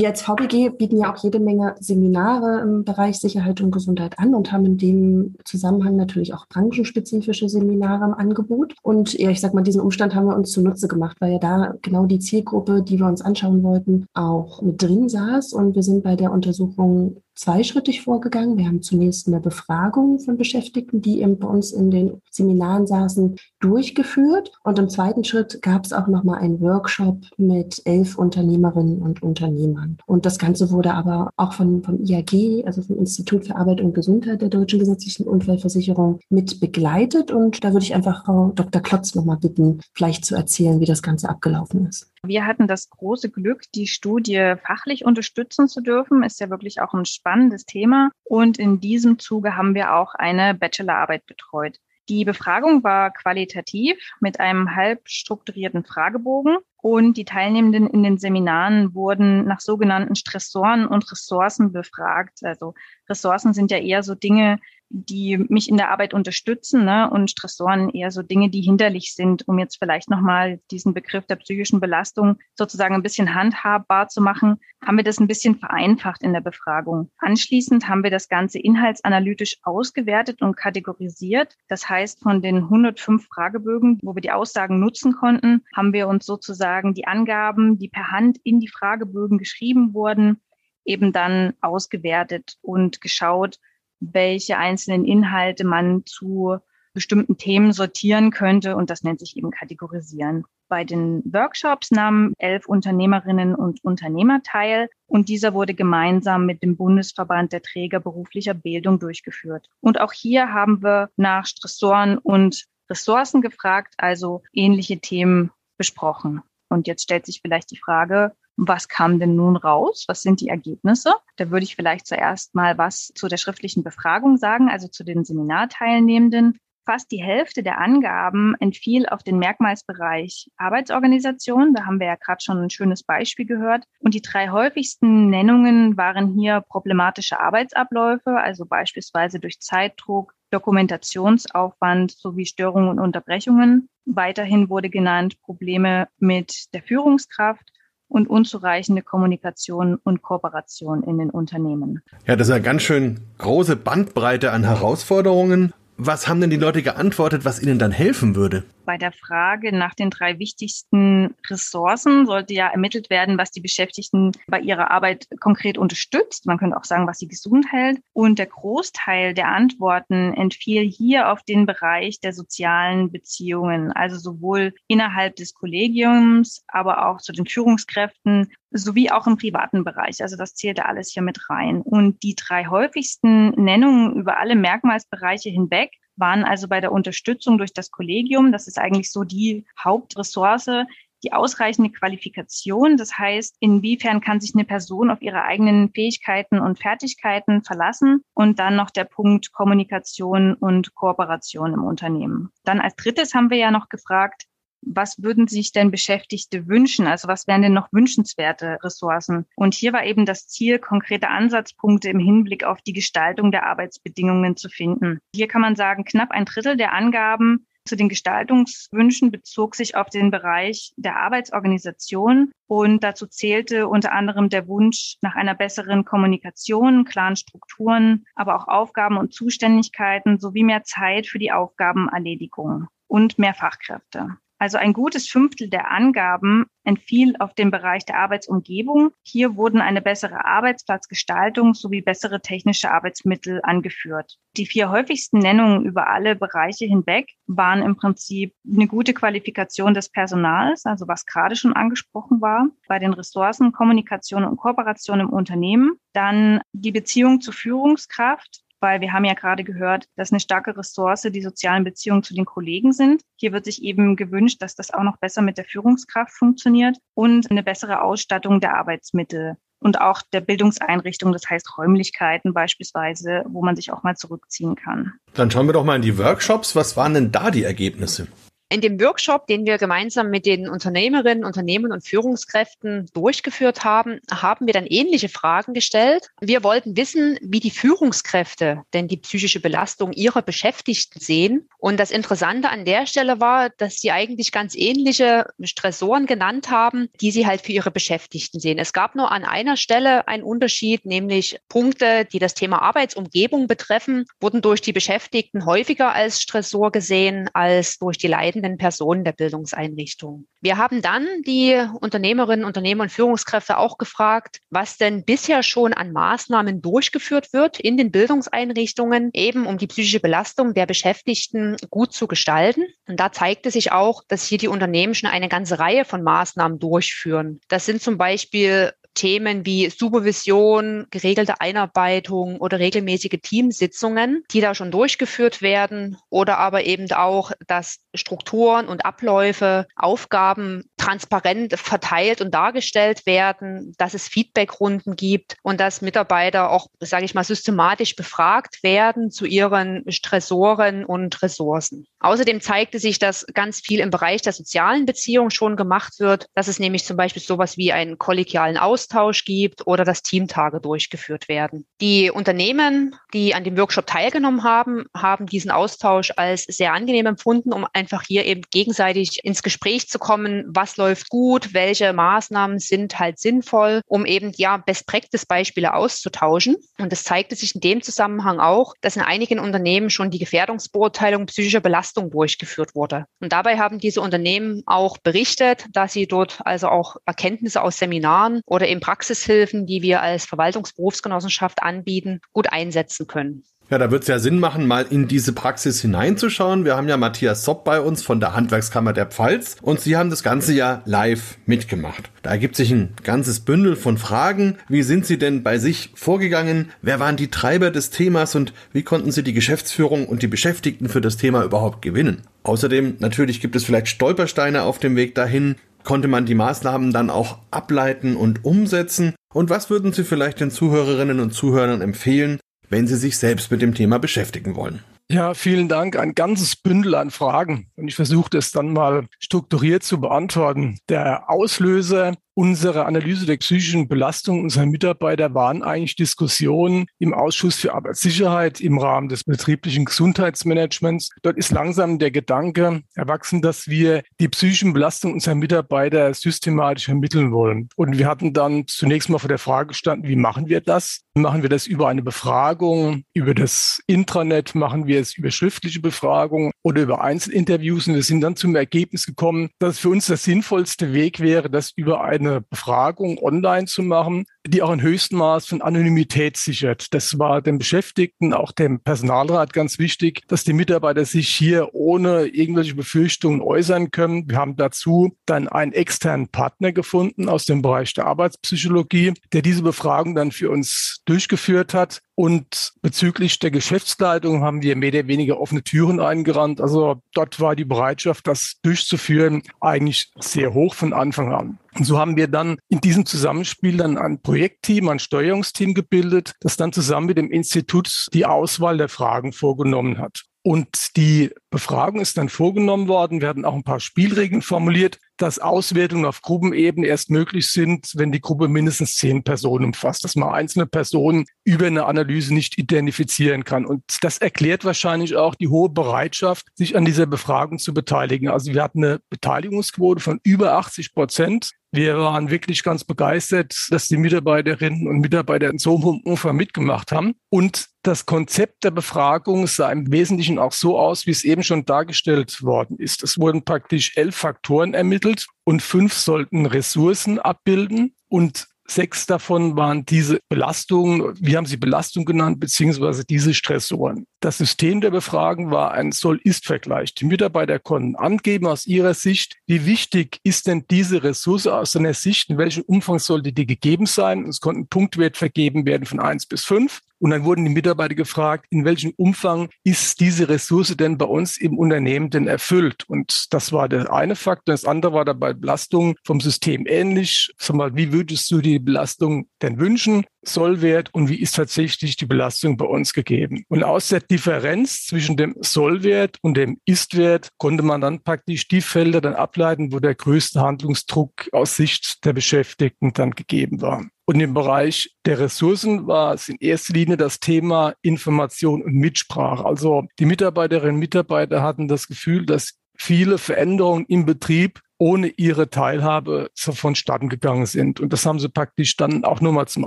Wir 0.01 0.09
als 0.09 0.23
VBG 0.23 0.71
bieten 0.71 0.97
ja 0.97 1.13
auch 1.13 1.23
jede 1.23 1.41
Menge 1.41 1.75
Seminare 1.79 2.63
im 2.63 2.85
Bereich 2.85 3.21
Sicherheit 3.21 3.61
und 3.61 3.71
Gesundheit 3.71 4.19
an 4.19 4.35
und 4.35 4.51
haben 4.51 4.65
in 4.65 4.79
dem 4.79 5.35
Zusammenhang 5.45 5.97
natürlich 5.97 6.33
auch 6.33 6.47
branchenspezifische 6.49 7.51
Seminare 7.51 8.07
im 8.07 8.15
Angebot. 8.15 8.73
Und 8.83 9.13
ja, 9.13 9.29
ich 9.29 9.43
sag 9.43 9.53
mal, 9.53 9.61
diesen 9.61 9.83
Umstand 9.83 10.15
haben 10.15 10.25
wir 10.25 10.35
uns 10.35 10.53
zunutze 10.53 10.89
gemacht, 10.89 11.19
weil 11.21 11.33
ja 11.33 11.39
da 11.39 11.75
genau 11.83 12.07
die 12.07 12.19
Zielgruppe, 12.19 12.83
die 12.83 12.99
wir 12.99 13.05
uns 13.05 13.21
anschauen 13.21 13.63
wollten, 13.63 14.07
auch 14.15 14.63
mit 14.63 14.81
drin 14.81 15.11
saß. 15.11 15.53
Und 15.53 15.75
wir 15.75 15.83
sind 15.83 16.03
bei 16.03 16.17
der 16.17 16.33
Untersuchung 16.33 17.17
zweischrittig 17.41 18.03
vorgegangen. 18.03 18.59
Wir 18.59 18.67
haben 18.67 18.83
zunächst 18.83 19.27
eine 19.27 19.41
Befragung 19.41 20.19
von 20.19 20.37
Beschäftigten, 20.37 21.01
die 21.01 21.23
eben 21.23 21.39
bei 21.39 21.49
uns 21.49 21.73
in 21.73 21.91
den 21.91 22.21
Seminaren 22.31 22.87
saßen, 22.87 23.37
durchgeführt. 23.61 24.53
Und 24.63 24.79
im 24.79 24.91
zweiten 24.91 25.25
Schritt 25.25 25.63
gab 25.63 25.87
es 25.87 25.95
auch 25.95 26.07
nochmal 26.07 26.41
einen 26.41 26.61
Workshop 26.61 27.23
mit 27.39 27.81
elf 27.87 28.19
Unternehmerinnen 28.19 29.01
und 29.01 29.23
Unternehmern. 29.23 29.97
Und 30.05 30.27
das 30.27 30.39
Ganze 30.39 30.71
wurde 30.71 30.93
aber 30.93 31.31
auch 31.39 31.55
von, 31.55 31.83
vom 31.83 32.05
IAG, 32.05 32.67
also 32.67 32.83
vom 32.83 32.99
Institut 32.99 33.47
für 33.47 33.57
Arbeit 33.57 33.81
und 33.81 33.95
Gesundheit 33.95 34.43
der 34.43 34.51
Deutschen 34.51 34.79
Gesetzlichen 34.79 35.27
Unfallversicherung, 35.27 36.19
mit 36.29 36.61
begleitet. 36.61 37.31
Und 37.31 37.65
da 37.65 37.73
würde 37.73 37.85
ich 37.85 37.95
einfach 37.95 38.27
Frau 38.27 38.53
Dr. 38.55 38.83
Klotz 38.83 39.15
nochmal 39.15 39.39
bitten, 39.39 39.81
vielleicht 39.95 40.27
zu 40.27 40.35
erzählen, 40.37 40.79
wie 40.81 40.87
das 40.87 41.03
Ganze 41.03 41.31
abgelaufen 41.31 41.87
ist. 41.87 42.11
Wir 42.23 42.47
hatten 42.47 42.67
das 42.67 42.91
große 42.91 43.31
Glück, 43.31 43.63
die 43.75 43.87
Studie 43.87 44.55
fachlich 44.63 45.05
unterstützen 45.05 45.69
zu 45.69 45.81
dürfen. 45.81 46.23
Ist 46.23 46.41
ja 46.41 46.51
wirklich 46.51 46.81
auch 46.81 46.93
ein 46.93 47.07
spannendes 47.07 47.65
Thema. 47.65 48.11
Und 48.25 48.59
in 48.59 48.81
diesem 48.81 49.19
Zuge 49.19 49.57
haben 49.57 49.75
wir 49.75 49.95
auch 49.95 50.15
eine 50.15 50.55
Bachelorarbeit 50.55 51.27
betreut. 51.27 51.79
Die 52.09 52.25
Befragung 52.25 52.83
war 52.83 53.13
qualitativ 53.13 53.99
mit 54.21 54.41
einem 54.41 54.75
halb 54.75 55.09
strukturierten 55.09 55.85
Fragebogen 55.85 56.57
und 56.83 57.17
die 57.17 57.25
Teilnehmenden 57.25 57.89
in 57.89 58.03
den 58.03 58.19
Seminaren 58.19 58.95
wurden 58.95 59.45
nach 59.45 59.61
sogenannten 59.61 60.17
Stressoren 60.17 60.87
und 60.87 61.11
Ressourcen 61.11 61.73
befragt. 61.73 62.41
Also 62.43 62.75
Ressourcen 63.09 63.53
sind 63.53 63.71
ja 63.71 63.79
eher 63.79 64.03
so 64.03 64.15
Dinge, 64.15 64.59
die 64.91 65.39
mich 65.39 65.69
in 65.69 65.77
der 65.77 65.91
Arbeit 65.91 66.15
unterstützen 66.15 66.85
ne? 66.85 67.09
und 67.09 67.31
Stressoren 67.31 67.91
eher 67.91 68.11
so 68.11 68.23
Dinge, 68.23 68.51
die 68.51 68.61
hinderlich 68.61 69.15
sind, 69.15 69.47
um 69.47 69.59
jetzt 69.59 69.79
vielleicht 69.79 70.11
nochmal 70.11 70.61
diesen 70.71 70.95
Begriff 70.95 71.27
der 71.27 71.37
psychischen 71.37 71.79
Belastung 71.79 72.39
sozusagen 72.57 72.97
ein 72.97 73.03
bisschen 73.03 73.35
handhabbar 73.35 74.09
zu 74.09 74.21
machen, 74.21 74.59
haben 74.85 74.97
wir 74.97 75.05
das 75.05 75.21
ein 75.21 75.29
bisschen 75.29 75.57
vereinfacht 75.57 76.23
in 76.23 76.33
der 76.33 76.41
Befragung. 76.41 77.11
Anschließend 77.19 77.89
haben 77.89 78.03
wir 78.03 78.11
das 78.11 78.29
Ganze 78.29 78.59
inhaltsanalytisch 78.59 79.59
ausgewertet 79.63 80.43
und 80.43 80.57
kategorisiert. 80.57 81.57
Das 81.69 81.89
heißt, 81.89 82.21
von 82.21 82.43
den 82.43 82.57
105 82.57 83.27
Fragebögen, 83.27 84.01
wo 84.03 84.17
wir 84.17 84.23
die 84.23 84.33
Aussagen 84.33 84.81
nutzen 84.81 85.13
konnten, 85.13 85.63
haben 85.77 85.93
wir 85.93 86.09
uns 86.09 86.27
sozusagen 86.27 86.70
die 86.95 87.07
Angaben, 87.07 87.79
die 87.79 87.89
per 87.89 88.11
Hand 88.11 88.39
in 88.45 88.61
die 88.61 88.69
Fragebögen 88.69 89.39
geschrieben 89.39 89.95
wurden, 89.95 90.41
eben 90.85 91.13
dann 91.13 91.55
ausgewertet 91.61 92.57
und 92.63 93.01
geschaut, 93.01 93.59
welche 94.01 94.57
einzelnen 94.57 95.05
Inhalte 95.05 95.65
man 95.65 96.05
zu 96.07 96.59
bestimmten 96.93 97.37
Themen 97.37 97.73
sortieren 97.73 98.31
könnte. 98.31 98.77
Und 98.77 98.91
das 98.91 99.03
nennt 99.03 99.21
sich 99.21 99.37
eben 99.37 99.51
Kategorisieren. 99.51 100.45
Bei 100.69 100.85
den 100.85 101.23
Workshops 101.25 101.91
nahmen 101.91 102.33
elf 102.39 102.67
Unternehmerinnen 102.67 103.55
und 103.55 103.83
Unternehmer 103.85 104.41
teil 104.43 104.89
und 105.07 105.29
dieser 105.29 105.53
wurde 105.53 105.75
gemeinsam 105.75 106.47
mit 106.47 106.63
dem 106.63 106.77
Bundesverband 106.77 107.53
der 107.53 107.63
Träger 107.63 108.01
beruflicher 108.01 108.55
Bildung 108.55 108.99
durchgeführt. 108.99 109.69
Und 109.81 110.01
auch 110.01 110.13
hier 110.13 110.53
haben 110.53 110.83
wir 110.83 111.11
nach 111.17 111.47
Stressoren 111.47 112.19
und 112.19 112.67
Ressourcen 112.89 113.41
gefragt, 113.41 113.95
also 113.99 114.43
ähnliche 114.53 114.99
Themen 114.99 115.51
besprochen. 115.77 116.43
Und 116.71 116.87
jetzt 116.87 117.03
stellt 117.03 117.27
sich 117.27 117.41
vielleicht 117.43 117.71
die 117.71 117.79
Frage, 117.79 118.33
was 118.57 118.89
kam 118.89 119.19
denn 119.19 119.35
nun 119.35 119.57
raus? 119.57 120.05
Was 120.07 120.23
sind 120.23 120.41
die 120.41 120.49
Ergebnisse? 120.49 121.15
Da 121.37 121.51
würde 121.51 121.65
ich 121.65 121.77
vielleicht 121.77 122.07
zuerst 122.07 122.55
mal 122.55 122.79
was 122.79 123.11
zu 123.15 123.29
der 123.29 123.39
schriftlichen 123.39 123.83
Befragung 123.83 124.37
sagen, 124.37 124.69
also 124.69 124.89
zu 124.89 125.05
den 125.05 125.25
Seminarteilnehmenden. 125.25 126.59
Fast 126.91 127.13
die 127.13 127.23
Hälfte 127.23 127.63
der 127.63 127.81
Angaben 127.81 128.57
entfiel 128.59 129.07
auf 129.07 129.23
den 129.23 129.39
Merkmalsbereich 129.39 130.51
Arbeitsorganisation. 130.57 131.73
Da 131.73 131.85
haben 131.85 132.01
wir 132.01 132.09
ja 132.09 132.17
gerade 132.17 132.43
schon 132.43 132.61
ein 132.61 132.69
schönes 132.69 133.05
Beispiel 133.05 133.47
gehört. 133.47 133.85
Und 134.01 134.15
die 134.15 134.23
drei 134.23 134.49
häufigsten 134.49 135.31
Nennungen 135.31 135.97
waren 135.97 136.35
hier 136.35 136.65
problematische 136.69 137.39
Arbeitsabläufe, 137.39 138.37
also 138.37 138.67
beispielsweise 138.67 139.39
durch 139.39 139.61
Zeitdruck, 139.61 140.35
Dokumentationsaufwand 140.51 142.11
sowie 142.11 142.45
Störungen 142.45 142.89
und 142.89 142.99
Unterbrechungen. 142.99 143.89
Weiterhin 144.05 144.69
wurde 144.69 144.91
genannt 144.91 145.41
Probleme 145.43 146.09
mit 146.19 146.75
der 146.75 146.83
Führungskraft 146.83 147.71
und 148.09 148.29
unzureichende 148.29 149.03
Kommunikation 149.03 149.95
und 149.95 150.23
Kooperation 150.23 151.05
in 151.05 151.19
den 151.19 151.31
Unternehmen. 151.31 152.03
Ja, 152.27 152.35
das 152.35 152.49
ist 152.49 152.55
eine 152.55 152.65
ganz 152.65 152.83
schön 152.83 153.21
große 153.39 153.77
Bandbreite 153.77 154.51
an 154.51 154.65
Herausforderungen. 154.65 155.73
Was 156.03 156.29
haben 156.29 156.41
denn 156.41 156.49
die 156.49 156.57
Leute 156.57 156.83
geantwortet, 156.83 157.45
was 157.45 157.61
ihnen 157.61 157.79
dann 157.79 157.93
helfen 157.93 158.35
würde? 158.35 158.65
Bei 158.91 158.99
der 158.99 159.13
Frage 159.13 159.71
nach 159.73 159.95
den 159.95 160.11
drei 160.11 160.41
wichtigsten 160.41 161.37
Ressourcen 161.49 162.27
sollte 162.27 162.55
ja 162.55 162.67
ermittelt 162.67 163.09
werden, 163.09 163.39
was 163.39 163.53
die 163.53 163.61
Beschäftigten 163.61 164.33
bei 164.49 164.59
ihrer 164.59 164.91
Arbeit 164.91 165.29
konkret 165.39 165.79
unterstützt. 165.79 166.45
Man 166.47 166.59
könnte 166.59 166.77
auch 166.77 166.83
sagen, 166.83 167.07
was 167.07 167.21
sie 167.21 167.29
gesund 167.29 167.71
hält. 167.71 168.01
Und 168.13 168.41
der 168.41 168.47
Großteil 168.47 169.33
der 169.33 169.47
Antworten 169.47 170.35
entfiel 170.35 170.83
hier 170.83 171.31
auf 171.31 171.45
den 171.45 171.67
Bereich 171.67 172.19
der 172.19 172.33
sozialen 172.33 173.13
Beziehungen, 173.13 173.93
also 173.93 174.17
sowohl 174.17 174.75
innerhalb 174.89 175.37
des 175.37 175.55
Kollegiums, 175.55 176.65
aber 176.67 177.07
auch 177.07 177.21
zu 177.21 177.31
den 177.31 177.47
Führungskräften 177.47 178.51
sowie 178.73 179.13
auch 179.13 179.29
im 179.29 179.37
privaten 179.37 179.85
Bereich. 179.85 180.21
Also 180.21 180.37
das 180.37 180.55
zählte 180.55 180.87
alles 180.87 181.13
hier 181.13 181.23
mit 181.23 181.49
rein. 181.49 181.81
Und 181.83 182.25
die 182.25 182.35
drei 182.35 182.67
häufigsten 182.67 183.51
Nennungen 183.51 184.17
über 184.17 184.41
alle 184.41 184.57
Merkmalsbereiche 184.57 185.49
hinweg 185.49 185.93
waren 186.21 186.45
also 186.45 186.69
bei 186.69 186.81
der 186.81 186.93
Unterstützung 186.93 187.59
durch 187.59 187.73
das 187.73 187.91
Kollegium, 187.91 188.53
das 188.53 188.69
ist 188.69 188.79
eigentlich 188.79 189.11
so 189.11 189.25
die 189.25 189.65
Hauptressource, 189.83 190.87
die 191.23 191.33
ausreichende 191.33 191.91
Qualifikation. 191.91 192.97
Das 192.97 193.19
heißt, 193.19 193.57
inwiefern 193.61 194.21
kann 194.21 194.41
sich 194.41 194.55
eine 194.55 194.65
Person 194.65 195.11
auf 195.11 195.23
ihre 195.23 195.43
eigenen 195.43 195.91
Fähigkeiten 195.91 196.59
und 196.59 196.79
Fertigkeiten 196.79 197.63
verlassen? 197.63 198.25
Und 198.35 198.59
dann 198.59 198.77
noch 198.77 198.91
der 198.91 199.05
Punkt 199.05 199.53
Kommunikation 199.53 200.55
und 200.55 200.95
Kooperation 200.95 201.75
im 201.75 201.85
Unternehmen. 201.85 202.51
Dann 202.65 202.81
als 202.81 202.97
drittes 202.97 203.35
haben 203.35 203.51
wir 203.51 203.59
ja 203.59 203.71
noch 203.71 203.89
gefragt, 203.89 204.45
was 204.83 205.23
würden 205.23 205.47
sich 205.47 205.73
denn 205.73 205.91
Beschäftigte 205.91 206.67
wünschen? 206.67 207.07
Also 207.07 207.29
was 207.29 207.47
wären 207.47 207.63
denn 207.63 207.73
noch 207.73 207.93
wünschenswerte 207.93 208.79
Ressourcen? 208.83 209.47
Und 209.57 209.75
hier 209.75 209.93
war 209.93 210.05
eben 210.05 210.27
das 210.27 210.49
Ziel, 210.49 210.79
konkrete 210.79 211.29
Ansatzpunkte 211.29 212.09
im 212.09 212.19
Hinblick 212.19 212.65
auf 212.65 212.81
die 212.83 212.93
Gestaltung 212.93 213.51
der 213.51 213.67
Arbeitsbedingungen 213.67 214.57
zu 214.57 214.69
finden. 214.69 215.21
Hier 215.35 215.49
kann 215.49 215.61
man 215.61 215.77
sagen, 215.77 216.05
knapp 216.05 216.31
ein 216.31 216.45
Drittel 216.45 216.77
der 216.77 216.93
Angaben 216.93 217.67
zu 217.87 217.97
den 217.97 218.09
Gestaltungswünschen 218.09 219.31
bezog 219.31 219.75
sich 219.75 219.97
auf 219.97 220.09
den 220.11 220.31
Bereich 220.31 220.93
der 220.97 221.17
Arbeitsorganisation 221.17 222.53
und 222.67 223.03
dazu 223.03 223.27
zählte 223.27 223.89
unter 223.89 224.13
anderem 224.13 224.49
der 224.49 224.69
Wunsch 224.69 225.17
nach 225.23 225.35
einer 225.35 225.55
besseren 225.55 226.05
Kommunikation, 226.05 227.05
klaren 227.05 227.37
Strukturen, 227.37 228.27
aber 228.35 228.55
auch 228.55 228.69
Aufgaben 228.69 229.17
und 229.17 229.33
Zuständigkeiten 229.33 230.39
sowie 230.39 230.63
mehr 230.63 230.85
Zeit 230.85 231.27
für 231.27 231.39
die 231.39 231.53
Aufgabenerledigung 231.53 232.87
und 233.09 233.39
mehr 233.39 233.55
Fachkräfte. 233.55 234.37
Also 234.61 234.77
ein 234.77 234.93
gutes 234.93 235.27
Fünftel 235.27 235.71
der 235.71 235.91
Angaben 235.91 236.67
entfiel 236.85 237.35
auf 237.39 237.55
den 237.55 237.71
Bereich 237.71 238.05
der 238.05 238.19
Arbeitsumgebung. 238.19 239.13
Hier 239.23 239.57
wurden 239.57 239.81
eine 239.81 240.03
bessere 240.03 240.45
Arbeitsplatzgestaltung 240.45 241.73
sowie 241.73 242.03
bessere 242.03 242.43
technische 242.43 242.91
Arbeitsmittel 242.91 243.61
angeführt. 243.63 244.37
Die 244.59 244.67
vier 244.67 244.91
häufigsten 244.91 245.39
Nennungen 245.39 245.87
über 245.87 246.09
alle 246.09 246.37
Bereiche 246.37 246.85
hinweg 246.85 247.31
waren 247.47 247.83
im 247.83 247.97
Prinzip 247.97 248.55
eine 248.71 248.87
gute 248.87 249.15
Qualifikation 249.15 249.95
des 249.95 250.11
Personals, 250.11 250.85
also 250.85 251.09
was 251.09 251.25
gerade 251.25 251.57
schon 251.57 251.73
angesprochen 251.73 252.43
war, 252.43 252.69
bei 252.87 252.99
den 252.99 253.15
Ressourcen, 253.15 253.73
Kommunikation 253.73 254.45
und 254.45 254.59
Kooperation 254.59 255.21
im 255.21 255.31
Unternehmen, 255.31 255.93
dann 256.13 256.61
die 256.73 256.93
Beziehung 256.93 257.41
zur 257.41 257.55
Führungskraft, 257.55 258.61
weil 258.81 259.01
wir 259.01 259.13
haben 259.13 259.25
ja 259.25 259.35
gerade 259.35 259.65
gehört, 259.65 260.07
dass 260.17 260.33
eine 260.33 260.41
starke 260.41 260.77
Ressource 260.77 261.23
die 261.23 261.43
sozialen 261.43 261.85
Beziehungen 261.85 262.23
zu 262.23 262.35
den 262.35 262.45
Kollegen 262.45 262.93
sind. 262.93 263.23
Hier 263.37 263.53
wird 263.53 263.65
sich 263.65 263.83
eben 263.83 264.17
gewünscht, 264.17 264.63
dass 264.63 264.75
das 264.75 264.93
auch 264.93 265.03
noch 265.03 265.19
besser 265.19 265.43
mit 265.43 265.59
der 265.59 265.65
Führungskraft 265.65 266.33
funktioniert 266.33 266.97
und 267.15 267.51
eine 267.51 267.63
bessere 267.63 268.03
Ausstattung 268.03 268.61
der 268.61 268.77
Arbeitsmittel 268.77 269.57
und 269.81 270.01
auch 270.01 270.23
der 270.33 270.43
Bildungseinrichtung, 270.43 271.33
das 271.33 271.49
heißt 271.49 271.79
Räumlichkeiten 271.79 272.53
beispielsweise, 272.53 273.45
wo 273.49 273.63
man 273.63 273.77
sich 273.77 273.93
auch 273.93 274.03
mal 274.03 274.17
zurückziehen 274.17 274.77
kann. 274.77 275.15
Dann 275.35 275.51
schauen 275.51 275.67
wir 275.67 275.73
doch 275.73 275.85
mal 275.85 275.97
in 275.97 276.03
die 276.03 276.19
Workshops. 276.19 276.77
Was 276.77 276.97
waren 276.97 277.15
denn 277.15 277.33
da 277.33 277.51
die 277.51 277.65
Ergebnisse? 277.65 278.29
In 278.73 278.81
dem 278.81 279.01
Workshop, 279.01 279.49
den 279.49 279.67
wir 279.67 279.79
gemeinsam 279.79 280.31
mit 280.31 280.47
den 280.47 280.69
Unternehmerinnen, 280.69 281.45
Unternehmen 281.45 281.91
und 281.91 282.07
Führungskräften 282.07 283.11
durchgeführt 283.13 283.83
haben, 283.83 284.21
haben 284.31 284.67
wir 284.67 284.73
dann 284.73 284.87
ähnliche 284.87 285.29
Fragen 285.29 285.75
gestellt. 285.75 286.29
Wir 286.41 286.63
wollten 286.63 286.97
wissen, 286.97 287.37
wie 287.43 287.59
die 287.59 287.73
Führungskräfte 287.73 288.85
denn 288.95 289.09
die 289.09 289.17
psychische 289.17 289.59
Belastung 289.59 290.13
ihrer 290.13 290.43
Beschäftigten 290.43 291.19
sehen. 291.19 291.69
Und 291.79 291.99
das 291.99 292.13
Interessante 292.13 292.69
an 292.69 292.85
der 292.85 293.07
Stelle 293.07 293.41
war, 293.41 293.71
dass 293.71 293.97
sie 293.97 294.13
eigentlich 294.13 294.53
ganz 294.53 294.77
ähnliche 294.77 295.47
Stressoren 295.65 296.27
genannt 296.27 296.71
haben, 296.71 297.09
die 297.21 297.33
sie 297.33 297.49
halt 297.49 297.63
für 297.63 297.73
ihre 297.73 297.91
Beschäftigten 297.91 298.61
sehen. 298.61 298.79
Es 298.79 298.93
gab 298.93 299.17
nur 299.17 299.33
an 299.33 299.45
einer 299.45 299.77
Stelle 299.77 300.29
einen 300.29 300.45
Unterschied, 300.45 301.07
nämlich 301.07 301.59
Punkte, 301.69 302.25
die 302.25 302.39
das 302.39 302.55
Thema 302.55 302.83
Arbeitsumgebung 302.83 303.67
betreffen, 303.67 304.27
wurden 304.41 304.63
durch 304.63 304.81
die 304.81 304.93
Beschäftigten 304.93 305.67
häufiger 305.67 306.13
als 306.13 306.41
Stressor 306.41 306.93
gesehen 306.93 307.51
als 307.53 307.99
durch 307.99 308.17
die 308.17 308.29
Leiden 308.29 308.60
leitenden 308.61 308.79
Personen 308.79 309.25
der 309.25 309.33
Bildungseinrichtung. 309.33 310.47
Wir 310.61 310.77
haben 310.77 311.03
dann 311.03 311.27
die 311.47 311.83
Unternehmerinnen, 312.01 312.65
Unternehmer 312.65 313.05
und 313.05 313.13
Führungskräfte 313.13 313.79
auch 313.79 313.99
gefragt, 313.99 314.61
was 314.71 314.99
denn 314.99 315.25
bisher 315.25 315.63
schon 315.63 315.93
an 315.95 316.13
Maßnahmen 316.13 316.83
durchgeführt 316.83 317.53
wird 317.53 317.81
in 317.81 317.97
den 317.97 318.11
Bildungseinrichtungen, 318.11 319.31
eben 319.33 319.67
um 319.67 319.79
die 319.79 319.87
psychische 319.87 320.21
Belastung 320.21 320.75
der 320.75 320.87
Beschäftigten 320.87 321.77
gut 321.89 322.13
zu 322.13 322.27
gestalten. 322.27 322.85
Und 323.09 323.19
da 323.19 323.33
zeigte 323.33 323.71
sich 323.71 323.93
auch, 323.93 324.23
dass 324.29 324.45
hier 324.45 324.59
die 324.59 324.69
Unternehmen 324.69 325.15
schon 325.15 325.31
eine 325.31 325.49
ganze 325.49 325.79
Reihe 325.79 326.05
von 326.05 326.23
Maßnahmen 326.23 326.79
durchführen. 326.79 327.61
Das 327.69 327.87
sind 327.87 328.03
zum 328.03 328.19
Beispiel 328.19 328.93
Themen 329.15 329.67
wie 329.67 329.91
Supervision, 329.91 331.07
geregelte 331.11 331.61
Einarbeitung 331.61 332.59
oder 332.59 332.79
regelmäßige 332.79 333.39
Teamsitzungen, 333.43 334.45
die 334.53 334.61
da 334.61 334.75
schon 334.75 334.91
durchgeführt 334.91 335.63
werden 335.63 336.17
oder 336.31 336.59
aber 336.59 336.85
eben 336.85 337.11
auch, 337.13 337.53
dass 337.67 337.99
Strukturen 338.15 338.87
und 338.89 339.05
Abläufe, 339.05 339.87
Aufgaben 339.97 340.85
transparent 340.97 341.79
verteilt 341.79 342.41
und 342.41 342.55
dargestellt 342.55 343.27
werden, 343.27 343.95
dass 343.99 344.15
es 344.15 344.29
Feedbackrunden 344.29 345.17
gibt 345.17 345.57
und 345.63 345.81
dass 345.81 346.03
Mitarbeiter 346.03 346.71
auch, 346.71 346.87
sage 347.01 347.25
ich 347.25 347.35
mal, 347.35 347.45
systematisch 347.45 348.17
befragt 348.17 348.83
werden 348.83 349.31
zu 349.31 349.45
ihren 349.47 350.05
Stressoren 350.11 351.05
und 351.05 351.43
Ressourcen. 351.43 352.07
Außerdem 352.21 352.61
zeigte 352.61 352.99
sich, 352.99 353.19
dass 353.19 353.47
ganz 353.55 353.81
viel 353.81 354.01
im 354.01 354.11
Bereich 354.11 354.43
der 354.43 354.53
sozialen 354.53 355.07
Beziehung 355.07 355.51
schon 355.51 355.77
gemacht 355.77 356.21
wird, 356.21 356.47
dass 356.55 356.69
es 356.69 356.79
nämlich 356.79 357.05
zum 357.05 357.17
Beispiel 357.17 357.43
sowas 357.43 357.77
wie 357.77 357.93
einen 357.93 358.19
kollegialen 358.19 358.77
Austausch 358.77 359.00
gibt 359.45 359.87
oder 359.87 360.05
dass 360.05 360.23
Teamtage 360.23 360.81
durchgeführt 360.81 361.49
werden. 361.49 361.87
Die 362.01 362.31
Unternehmen, 362.31 363.17
die 363.33 363.55
an 363.55 363.65
dem 363.65 363.77
Workshop 363.77 364.07
teilgenommen 364.07 364.65
haben, 364.65 365.05
haben 365.17 365.47
diesen 365.47 365.71
Austausch 365.71 366.33
als 366.37 366.65
sehr 366.65 366.93
angenehm 366.93 367.27
empfunden, 367.27 367.73
um 367.73 367.87
einfach 367.93 368.23
hier 368.27 368.45
eben 368.45 368.63
gegenseitig 368.71 369.45
ins 369.45 369.63
Gespräch 369.63 370.09
zu 370.09 370.19
kommen, 370.19 370.65
was 370.69 370.97
läuft 370.97 371.29
gut, 371.29 371.75
welche 371.75 372.13
Maßnahmen 372.13 372.79
sind 372.79 373.19
halt 373.19 373.39
sinnvoll, 373.39 374.03
um 374.07 374.27
eben 374.27 374.53
ja 374.57 374.77
Best-Practice-Beispiele 374.77 375.95
auszutauschen. 375.95 376.77
Und 376.99 377.13
es 377.13 377.25
zeigte 377.25 377.57
sich 377.57 377.75
in 377.75 377.81
dem 377.81 378.03
Zusammenhang 378.03 378.61
auch, 378.61 378.95
dass 379.01 379.17
in 379.17 379.23
einigen 379.23 379.59
Unternehmen 379.59 380.11
schon 380.11 380.31
die 380.31 380.39
Gefährdungsbeurteilung 380.39 381.47
psychischer 381.47 381.81
Belastung 381.81 382.31
durchgeführt 382.31 382.95
wurde. 382.95 383.27
Und 383.41 383.53
dabei 383.53 383.79
haben 383.79 383.99
diese 383.99 384.21
Unternehmen 384.21 384.83
auch 384.87 385.19
berichtet, 385.19 385.87
dass 385.93 386.13
sie 386.13 386.27
dort 386.27 386.61
also 386.65 386.89
auch 386.89 387.17
Erkenntnisse 387.27 387.83
aus 387.83 387.99
Seminaren 387.99 388.61
oder 388.67 388.89
eben 388.91 389.01
Praxishilfen, 389.01 389.87
die 389.87 390.03
wir 390.03 390.21
als 390.21 390.45
Verwaltungsberufsgenossenschaft 390.47 391.83
anbieten, 391.83 392.41
gut 392.53 392.73
einsetzen 392.73 393.27
können. 393.27 393.65
Ja, 393.91 393.99
da 393.99 394.13
wird 394.13 394.23
es 394.23 394.29
ja 394.29 394.39
Sinn 394.39 394.61
machen, 394.61 394.87
mal 394.87 395.05
in 395.11 395.27
diese 395.27 395.53
Praxis 395.53 396.01
hineinzuschauen. 396.01 396.85
Wir 396.85 396.97
haben 396.97 397.09
ja 397.09 397.17
Matthias 397.17 397.65
Zopp 397.65 397.85
bei 397.85 398.01
uns 398.01 398.23
von 398.23 398.39
der 398.39 398.55
Handwerkskammer 398.55 399.13
der 399.13 399.27
Pfalz 399.27 399.77
und 399.83 400.01
Sie 400.01 400.17
haben 400.17 400.31
das 400.31 400.45
Ganze 400.45 400.73
ja 400.73 401.03
live 401.07 401.59
mitgemacht. 401.67 402.31
Da 402.43 402.51
ergibt 402.51 402.77
sich 402.77 402.93
ein 402.93 403.15
ganzes 403.25 403.59
Bündel 403.59 403.97
von 403.97 404.17
Fragen. 404.17 404.77
Wie 404.89 405.03
sind 405.03 405.27
Sie 405.27 405.39
denn 405.39 405.65
bei 405.65 405.79
sich 405.79 406.13
vorgegangen? 406.15 406.93
Wer 407.03 407.19
waren 407.19 407.37
die 407.37 407.51
Treiber 407.51 407.91
des 407.91 408.11
Themas 408.11 408.55
und 408.55 408.73
wie 408.93 409.03
konnten 409.03 409.33
Sie 409.33 409.43
die 409.43 409.55
Geschäftsführung 409.55 410.29
und 410.29 410.43
die 410.43 410.47
Beschäftigten 410.47 411.09
für 411.09 411.21
das 411.21 411.37
Thema 411.37 411.65
überhaupt 411.65 412.01
gewinnen? 412.01 412.43
Außerdem, 412.63 413.17
natürlich 413.19 413.61
gibt 413.61 413.75
es 413.75 413.85
vielleicht 413.85 414.07
Stolpersteine 414.07 414.83
auf 414.83 415.01
dem 415.01 415.17
Weg 415.17 415.35
dahin. 415.35 415.75
Konnte 416.05 416.29
man 416.29 416.47
die 416.47 416.55
Maßnahmen 416.55 417.13
dann 417.13 417.31
auch 417.31 417.59
ableiten 417.71 418.37
und 418.37 418.65
umsetzen? 418.65 419.35
Und 419.53 419.71
was 419.71 419.91
würden 419.91 420.13
Sie 420.13 420.25
vielleicht 420.25 420.61
den 420.61 420.71
Zuhörerinnen 420.71 421.41
und 421.41 421.53
Zuhörern 421.53 422.01
empfehlen, 422.01 422.61
wenn 422.91 423.07
Sie 423.07 423.17
sich 423.17 423.39
selbst 423.39 423.71
mit 423.71 423.81
dem 423.81 423.95
Thema 423.95 424.19
beschäftigen 424.19 424.77
wollen. 424.77 425.03
Ja, 425.31 425.55
vielen 425.55 425.89
Dank. 425.89 426.19
Ein 426.19 426.35
ganzes 426.35 426.75
Bündel 426.75 427.15
an 427.15 427.31
Fragen. 427.31 427.87
Und 427.97 428.09
ich 428.09 428.17
versuche 428.17 428.51
das 428.51 428.73
dann 428.73 428.93
mal 428.93 429.27
strukturiert 429.39 430.03
zu 430.03 430.21
beantworten. 430.21 430.99
Der 431.09 431.49
Auslöser 431.49 432.35
Unsere 432.61 433.07
Analyse 433.07 433.47
der 433.47 433.57
psychischen 433.57 434.07
Belastung 434.07 434.61
unserer 434.61 434.85
Mitarbeiter 434.85 435.55
waren 435.55 435.83
eigentlich 435.83 436.15
Diskussionen 436.15 437.07
im 437.19 437.33
Ausschuss 437.33 437.77
für 437.77 437.95
Arbeitssicherheit 437.95 438.83
im 438.83 438.99
Rahmen 438.99 439.31
des 439.31 439.45
betrieblichen 439.45 440.05
Gesundheitsmanagements. 440.05 441.31
Dort 441.41 441.57
ist 441.57 441.71
langsam 441.71 442.19
der 442.19 442.31
Gedanke 442.31 443.01
erwachsen, 443.15 443.63
dass 443.63 443.89
wir 443.89 444.23
die 444.41 444.49
psychischen 444.49 444.93
Belastung 444.93 445.33
unserer 445.33 445.55
Mitarbeiter 445.55 446.35
systematisch 446.35 447.09
ermitteln 447.09 447.51
wollen. 447.51 447.89
Und 447.97 448.19
wir 448.19 448.27
hatten 448.27 448.53
dann 448.53 448.87
zunächst 448.87 449.31
mal 449.31 449.39
vor 449.39 449.49
der 449.49 449.57
Frage 449.57 449.89
gestanden, 449.89 450.29
wie 450.29 450.37
machen 450.37 450.69
wir 450.69 450.83
das? 450.83 451.23
Machen 451.33 451.63
wir 451.63 451.71
das 451.71 451.87
über 451.87 452.09
eine 452.09 452.21
Befragung, 452.21 453.25
über 453.33 453.55
das 453.55 454.03
Intranet, 454.07 454.75
machen 454.75 455.07
wir 455.07 455.19
es 455.19 455.35
über 455.35 455.51
schriftliche 455.51 456.01
Befragung 456.01 456.73
oder 456.83 457.01
über 457.01 457.23
Einzelinterviews? 457.23 458.07
Und 458.07 458.17
wir 458.17 458.23
sind 458.23 458.43
dann 458.43 458.57
zum 458.57 458.77
Ergebnis 458.77 459.25
gekommen, 459.25 459.71
dass 459.79 459.99
für 459.99 460.11
uns 460.11 460.27
der 460.27 460.37
sinnvollste 460.37 461.15
Weg 461.15 461.41
wäre, 461.41 461.71
das 461.71 461.93
über 461.97 462.23
eine 462.23 462.50
eine 462.51 462.61
Befragung 462.61 463.39
online 463.39 463.87
zu 463.87 464.03
machen, 464.03 464.45
die 464.67 464.83
auch 464.83 464.91
ein 464.91 465.03
höchsten 465.03 465.37
Maß 465.37 465.67
von 465.67 465.83
Anonymität 465.83 466.57
sichert. 466.57 467.15
Das 467.15 467.39
war 467.39 467.63
den 467.63 467.79
Beschäftigten, 467.79 468.53
auch 468.53 468.73
dem 468.73 469.01
Personalrat 469.01 469.73
ganz 469.73 469.99
wichtig, 469.99 470.43
dass 470.49 470.65
die 470.65 470.73
Mitarbeiter 470.73 471.25
sich 471.25 471.49
hier 471.49 471.95
ohne 471.95 472.47
irgendwelche 472.47 472.95
Befürchtungen 472.95 473.63
äußern 473.63 474.11
können. 474.11 474.49
Wir 474.49 474.59
haben 474.59 474.77
dazu 474.77 475.37
dann 475.47 475.69
einen 475.69 475.93
externen 475.93 476.49
Partner 476.49 476.93
gefunden 476.93 477.49
aus 477.49 477.65
dem 477.65 477.83
Bereich 477.83 478.13
der 478.15 478.27
Arbeitspsychologie, 478.27 479.35
der 479.53 479.63
diese 479.63 479.83
Befragung 479.83 480.35
dann 480.35 480.53
für 480.53 480.71
uns 480.71 481.23
durchgeführt 481.25 481.95
hat. 481.95 482.21
Und 482.35 482.95
bezüglich 483.03 483.59
der 483.59 483.71
Geschäftsleitung 483.71 484.63
haben 484.63 484.81
wir 484.81 484.97
mehr 484.97 485.11
oder 485.11 485.27
weniger 485.27 485.61
offene 485.61 485.83
Türen 485.83 486.21
eingerannt. 486.21 486.81
Also 486.81 487.21
dort 487.35 487.61
war 487.61 487.77
die 487.77 487.85
Bereitschaft, 487.85 488.47
das 488.47 488.77
durchzuführen, 488.83 489.63
eigentlich 489.81 490.31
sehr 490.39 490.73
hoch 490.73 490.95
von 490.95 491.13
Anfang 491.13 491.53
an. 491.53 491.79
Und 491.97 492.05
so 492.05 492.19
haben 492.19 492.37
wir 492.37 492.49
dann 492.49 492.79
in 492.89 493.01
diesem 493.01 493.27
Zusammenspiel 493.27 493.97
dann 493.97 494.17
ein 494.17 494.41
Projektteam, 494.41 495.09
ein 495.09 495.19
Steuerungsteam 495.19 495.95
gebildet, 495.95 496.55
das 496.61 496.77
dann 496.77 496.93
zusammen 496.93 497.27
mit 497.27 497.39
dem 497.39 497.51
Institut 497.51 498.29
die 498.33 498.47
Auswahl 498.47 498.97
der 498.97 499.09
Fragen 499.09 499.53
vorgenommen 499.53 500.19
hat. 500.19 500.45
Und 500.63 501.17
die 501.17 501.51
Befragung 501.71 502.21
ist 502.21 502.37
dann 502.37 502.51
vorgenommen 502.51 503.09
worden. 503.09 503.41
Wir 503.41 503.49
hatten 503.49 503.65
auch 503.65 503.75
ein 503.75 503.83
paar 503.83 504.01
Spielregeln 504.01 504.61
formuliert, 504.61 505.19
dass 505.41 505.59
Auswertungen 505.59 506.27
auf 506.27 506.43
Gruppenebene 506.43 507.07
erst 507.07 507.31
möglich 507.31 507.69
sind, 507.69 508.13
wenn 508.15 508.33
die 508.33 508.41
Gruppe 508.41 508.69
mindestens 508.69 509.17
zehn 509.17 509.43
Personen 509.43 509.87
umfasst, 509.87 510.23
dass 510.25 510.37
man 510.37 510.53
einzelne 510.53 510.87
Personen 510.87 511.47
über 511.65 511.87
eine 511.87 512.05
Analyse 512.05 512.53
nicht 512.53 512.79
identifizieren 512.79 513.65
kann. 513.65 513.87
Und 513.87 514.03
das 514.23 514.39
erklärt 514.39 514.85
wahrscheinlich 514.85 515.37
auch 515.37 515.55
die 515.55 515.69
hohe 515.69 515.89
Bereitschaft, 515.89 516.67
sich 516.75 516.97
an 516.97 517.05
dieser 517.05 517.27
Befragung 517.27 517.79
zu 517.79 517.95
beteiligen. 517.95 518.49
Also 518.49 518.73
wir 518.75 518.83
hatten 518.83 519.05
eine 519.05 519.21
Beteiligungsquote 519.31 520.21
von 520.21 520.41
über 520.43 520.75
80 520.75 521.15
Prozent. 521.15 521.71
Wir 521.93 522.19
waren 522.19 522.51
wirklich 522.51 522.85
ganz 522.85 523.03
begeistert, 523.03 523.75
dass 523.91 524.07
die 524.07 524.17
Mitarbeiterinnen 524.17 525.09
und 525.09 525.19
Mitarbeiter 525.19 525.71
in 525.71 525.79
so 525.79 526.03
hohem 526.03 526.21
Umfang 526.21 526.55
mitgemacht 526.55 527.11
haben. 527.11 527.35
Und 527.49 527.89
das 528.03 528.27
Konzept 528.27 528.85
der 528.85 528.93
Befragung 528.93 529.67
sah 529.67 529.91
im 529.91 530.11
Wesentlichen 530.11 530.59
auch 530.59 530.73
so 530.73 530.99
aus, 530.99 531.27
wie 531.27 531.33
es 531.33 531.45
eben 531.45 531.63
schon 531.63 531.85
dargestellt 531.85 532.63
worden 532.63 532.97
ist. 532.99 533.25
Es 533.25 533.39
wurden 533.39 533.65
praktisch 533.65 534.17
elf 534.17 534.37
Faktoren 534.37 534.95
ermittelt 534.95 535.30
und 535.65 535.83
fünf 535.83 536.15
sollten 536.15 536.67
Ressourcen 536.67 537.39
abbilden. 537.39 538.15
Und 538.29 538.69
Sechs 538.91 539.25
davon 539.25 539.77
waren 539.77 540.05
diese 540.05 540.41
Belastungen, 540.49 541.33
wir 541.39 541.57
haben 541.59 541.67
sie 541.67 541.77
Belastung 541.77 542.25
genannt, 542.25 542.59
beziehungsweise 542.59 543.25
diese 543.25 543.55
Stressoren. 543.55 544.27
Das 544.43 544.57
System 544.57 545.03
der 545.03 545.11
Befragung 545.11 545.71
war 545.71 545.93
ein 545.93 546.13
Soll-Ist-Vergleich. 546.13 547.15
Die 547.15 547.27
Mitarbeiter 547.27 547.79
konnten 547.79 548.17
angeben 548.17 548.67
aus 548.67 548.87
ihrer 548.87 549.13
Sicht, 549.13 549.59
wie 549.67 549.85
wichtig 549.85 550.39
ist 550.45 550.67
denn 550.67 550.87
diese 550.91 551.23
Ressource 551.23 551.67
aus 551.67 551.93
seiner 551.93 552.15
Sicht, 552.15 552.49
in 552.49 552.57
welchem 552.57 552.85
Umfang 552.85 553.19
sollte 553.19 553.53
die 553.53 553.67
gegeben 553.67 554.07
sein. 554.07 554.47
Es 554.47 554.61
konnten 554.61 554.87
Punktwert 554.87 555.37
vergeben 555.37 555.85
werden 555.85 556.07
von 556.07 556.21
eins 556.21 556.47
bis 556.47 556.65
fünf. 556.65 557.03
Und 557.21 557.31
dann 557.31 557.45
wurden 557.45 557.67
die 557.67 557.71
Mitarbeiter 557.71 558.15
gefragt, 558.15 558.65
in 558.71 558.87
welchem 558.87 559.13
Umfang 559.17 559.69
ist 559.85 560.21
diese 560.21 560.49
Ressource 560.49 560.97
denn 560.97 561.19
bei 561.19 561.27
uns 561.27 561.59
im 561.59 561.79
Unternehmen 561.79 562.31
denn 562.31 562.47
erfüllt? 562.47 563.05
Und 563.09 563.49
das 563.51 563.73
war 563.73 563.91
der 563.91 564.11
eine 564.11 564.37
Faktor. 564.37 564.73
Das 564.73 564.87
andere 564.87 565.13
war 565.13 565.27
dabei 565.27 565.53
Belastung 565.53 566.17
vom 566.25 566.41
System 566.41 566.87
ähnlich. 566.87 567.53
Sag 567.59 567.77
mal, 567.77 567.95
wie 567.95 568.11
würdest 568.11 568.51
du 568.51 568.63
die 568.63 568.79
Belastung 568.79 569.49
denn 569.61 569.79
wünschen? 569.79 570.25
Sollwert 570.43 571.13
und 571.13 571.29
wie 571.29 571.39
ist 571.39 571.57
tatsächlich 571.57 572.17
die 572.17 572.25
Belastung 572.25 572.79
bei 572.79 572.87
uns 572.87 573.13
gegeben. 573.13 573.65
Und 573.69 573.85
aus 573.85 574.09
der 574.09 574.21
Differenz 574.31 575.07
zwischen 575.07 575.37
dem 575.37 575.57
Sollwert 575.61 576.39
und 576.43 576.57
dem 576.57 576.79
Istwert 576.85 577.49
konnte 577.59 577.83
man 577.83 578.01
dann 578.01 578.23
praktisch 578.23 578.69
die 578.69 578.81
Felder 578.81 579.21
dann 579.21 579.35
ableiten, 579.35 579.93
wo 579.93 579.99
der 579.99 580.15
größte 580.15 580.61
Handlungsdruck 580.61 581.49
aus 581.53 581.77
Sicht 581.77 582.25
der 582.25 582.33
Beschäftigten 582.33 583.13
dann 583.13 583.33
gegeben 583.33 583.83
war. 583.83 584.07
Und 584.27 584.39
im 584.39 584.55
Bereich 584.55 585.11
der 585.27 585.41
Ressourcen 585.41 586.07
war 586.07 586.35
es 586.35 586.49
in 586.49 586.57
erster 586.61 586.93
Linie 586.93 587.17
das 587.17 587.41
Thema 587.41 587.95
Information 588.03 588.83
und 588.83 588.95
Mitsprache. 588.95 589.65
Also 589.65 590.05
die 590.21 590.27
Mitarbeiterinnen 590.27 590.95
und 590.95 591.01
Mitarbeiter 591.01 591.63
hatten 591.63 591.89
das 591.89 592.07
Gefühl, 592.07 592.47
dass 592.47 592.79
viele 592.97 593.39
Veränderungen 593.39 594.05
im 594.07 594.27
Betrieb 594.27 594.81
ohne 594.99 595.29
ihre 595.29 595.71
Teilhabe 595.71 596.51
vonstatten 596.55 597.31
gegangen 597.31 597.65
sind. 597.65 598.01
Und 598.01 598.13
das 598.13 598.27
haben 598.27 598.39
sie 598.39 598.51
praktisch 598.51 598.97
dann 598.97 599.25
auch 599.25 599.41
nochmal 599.41 599.67
zum 599.67 599.87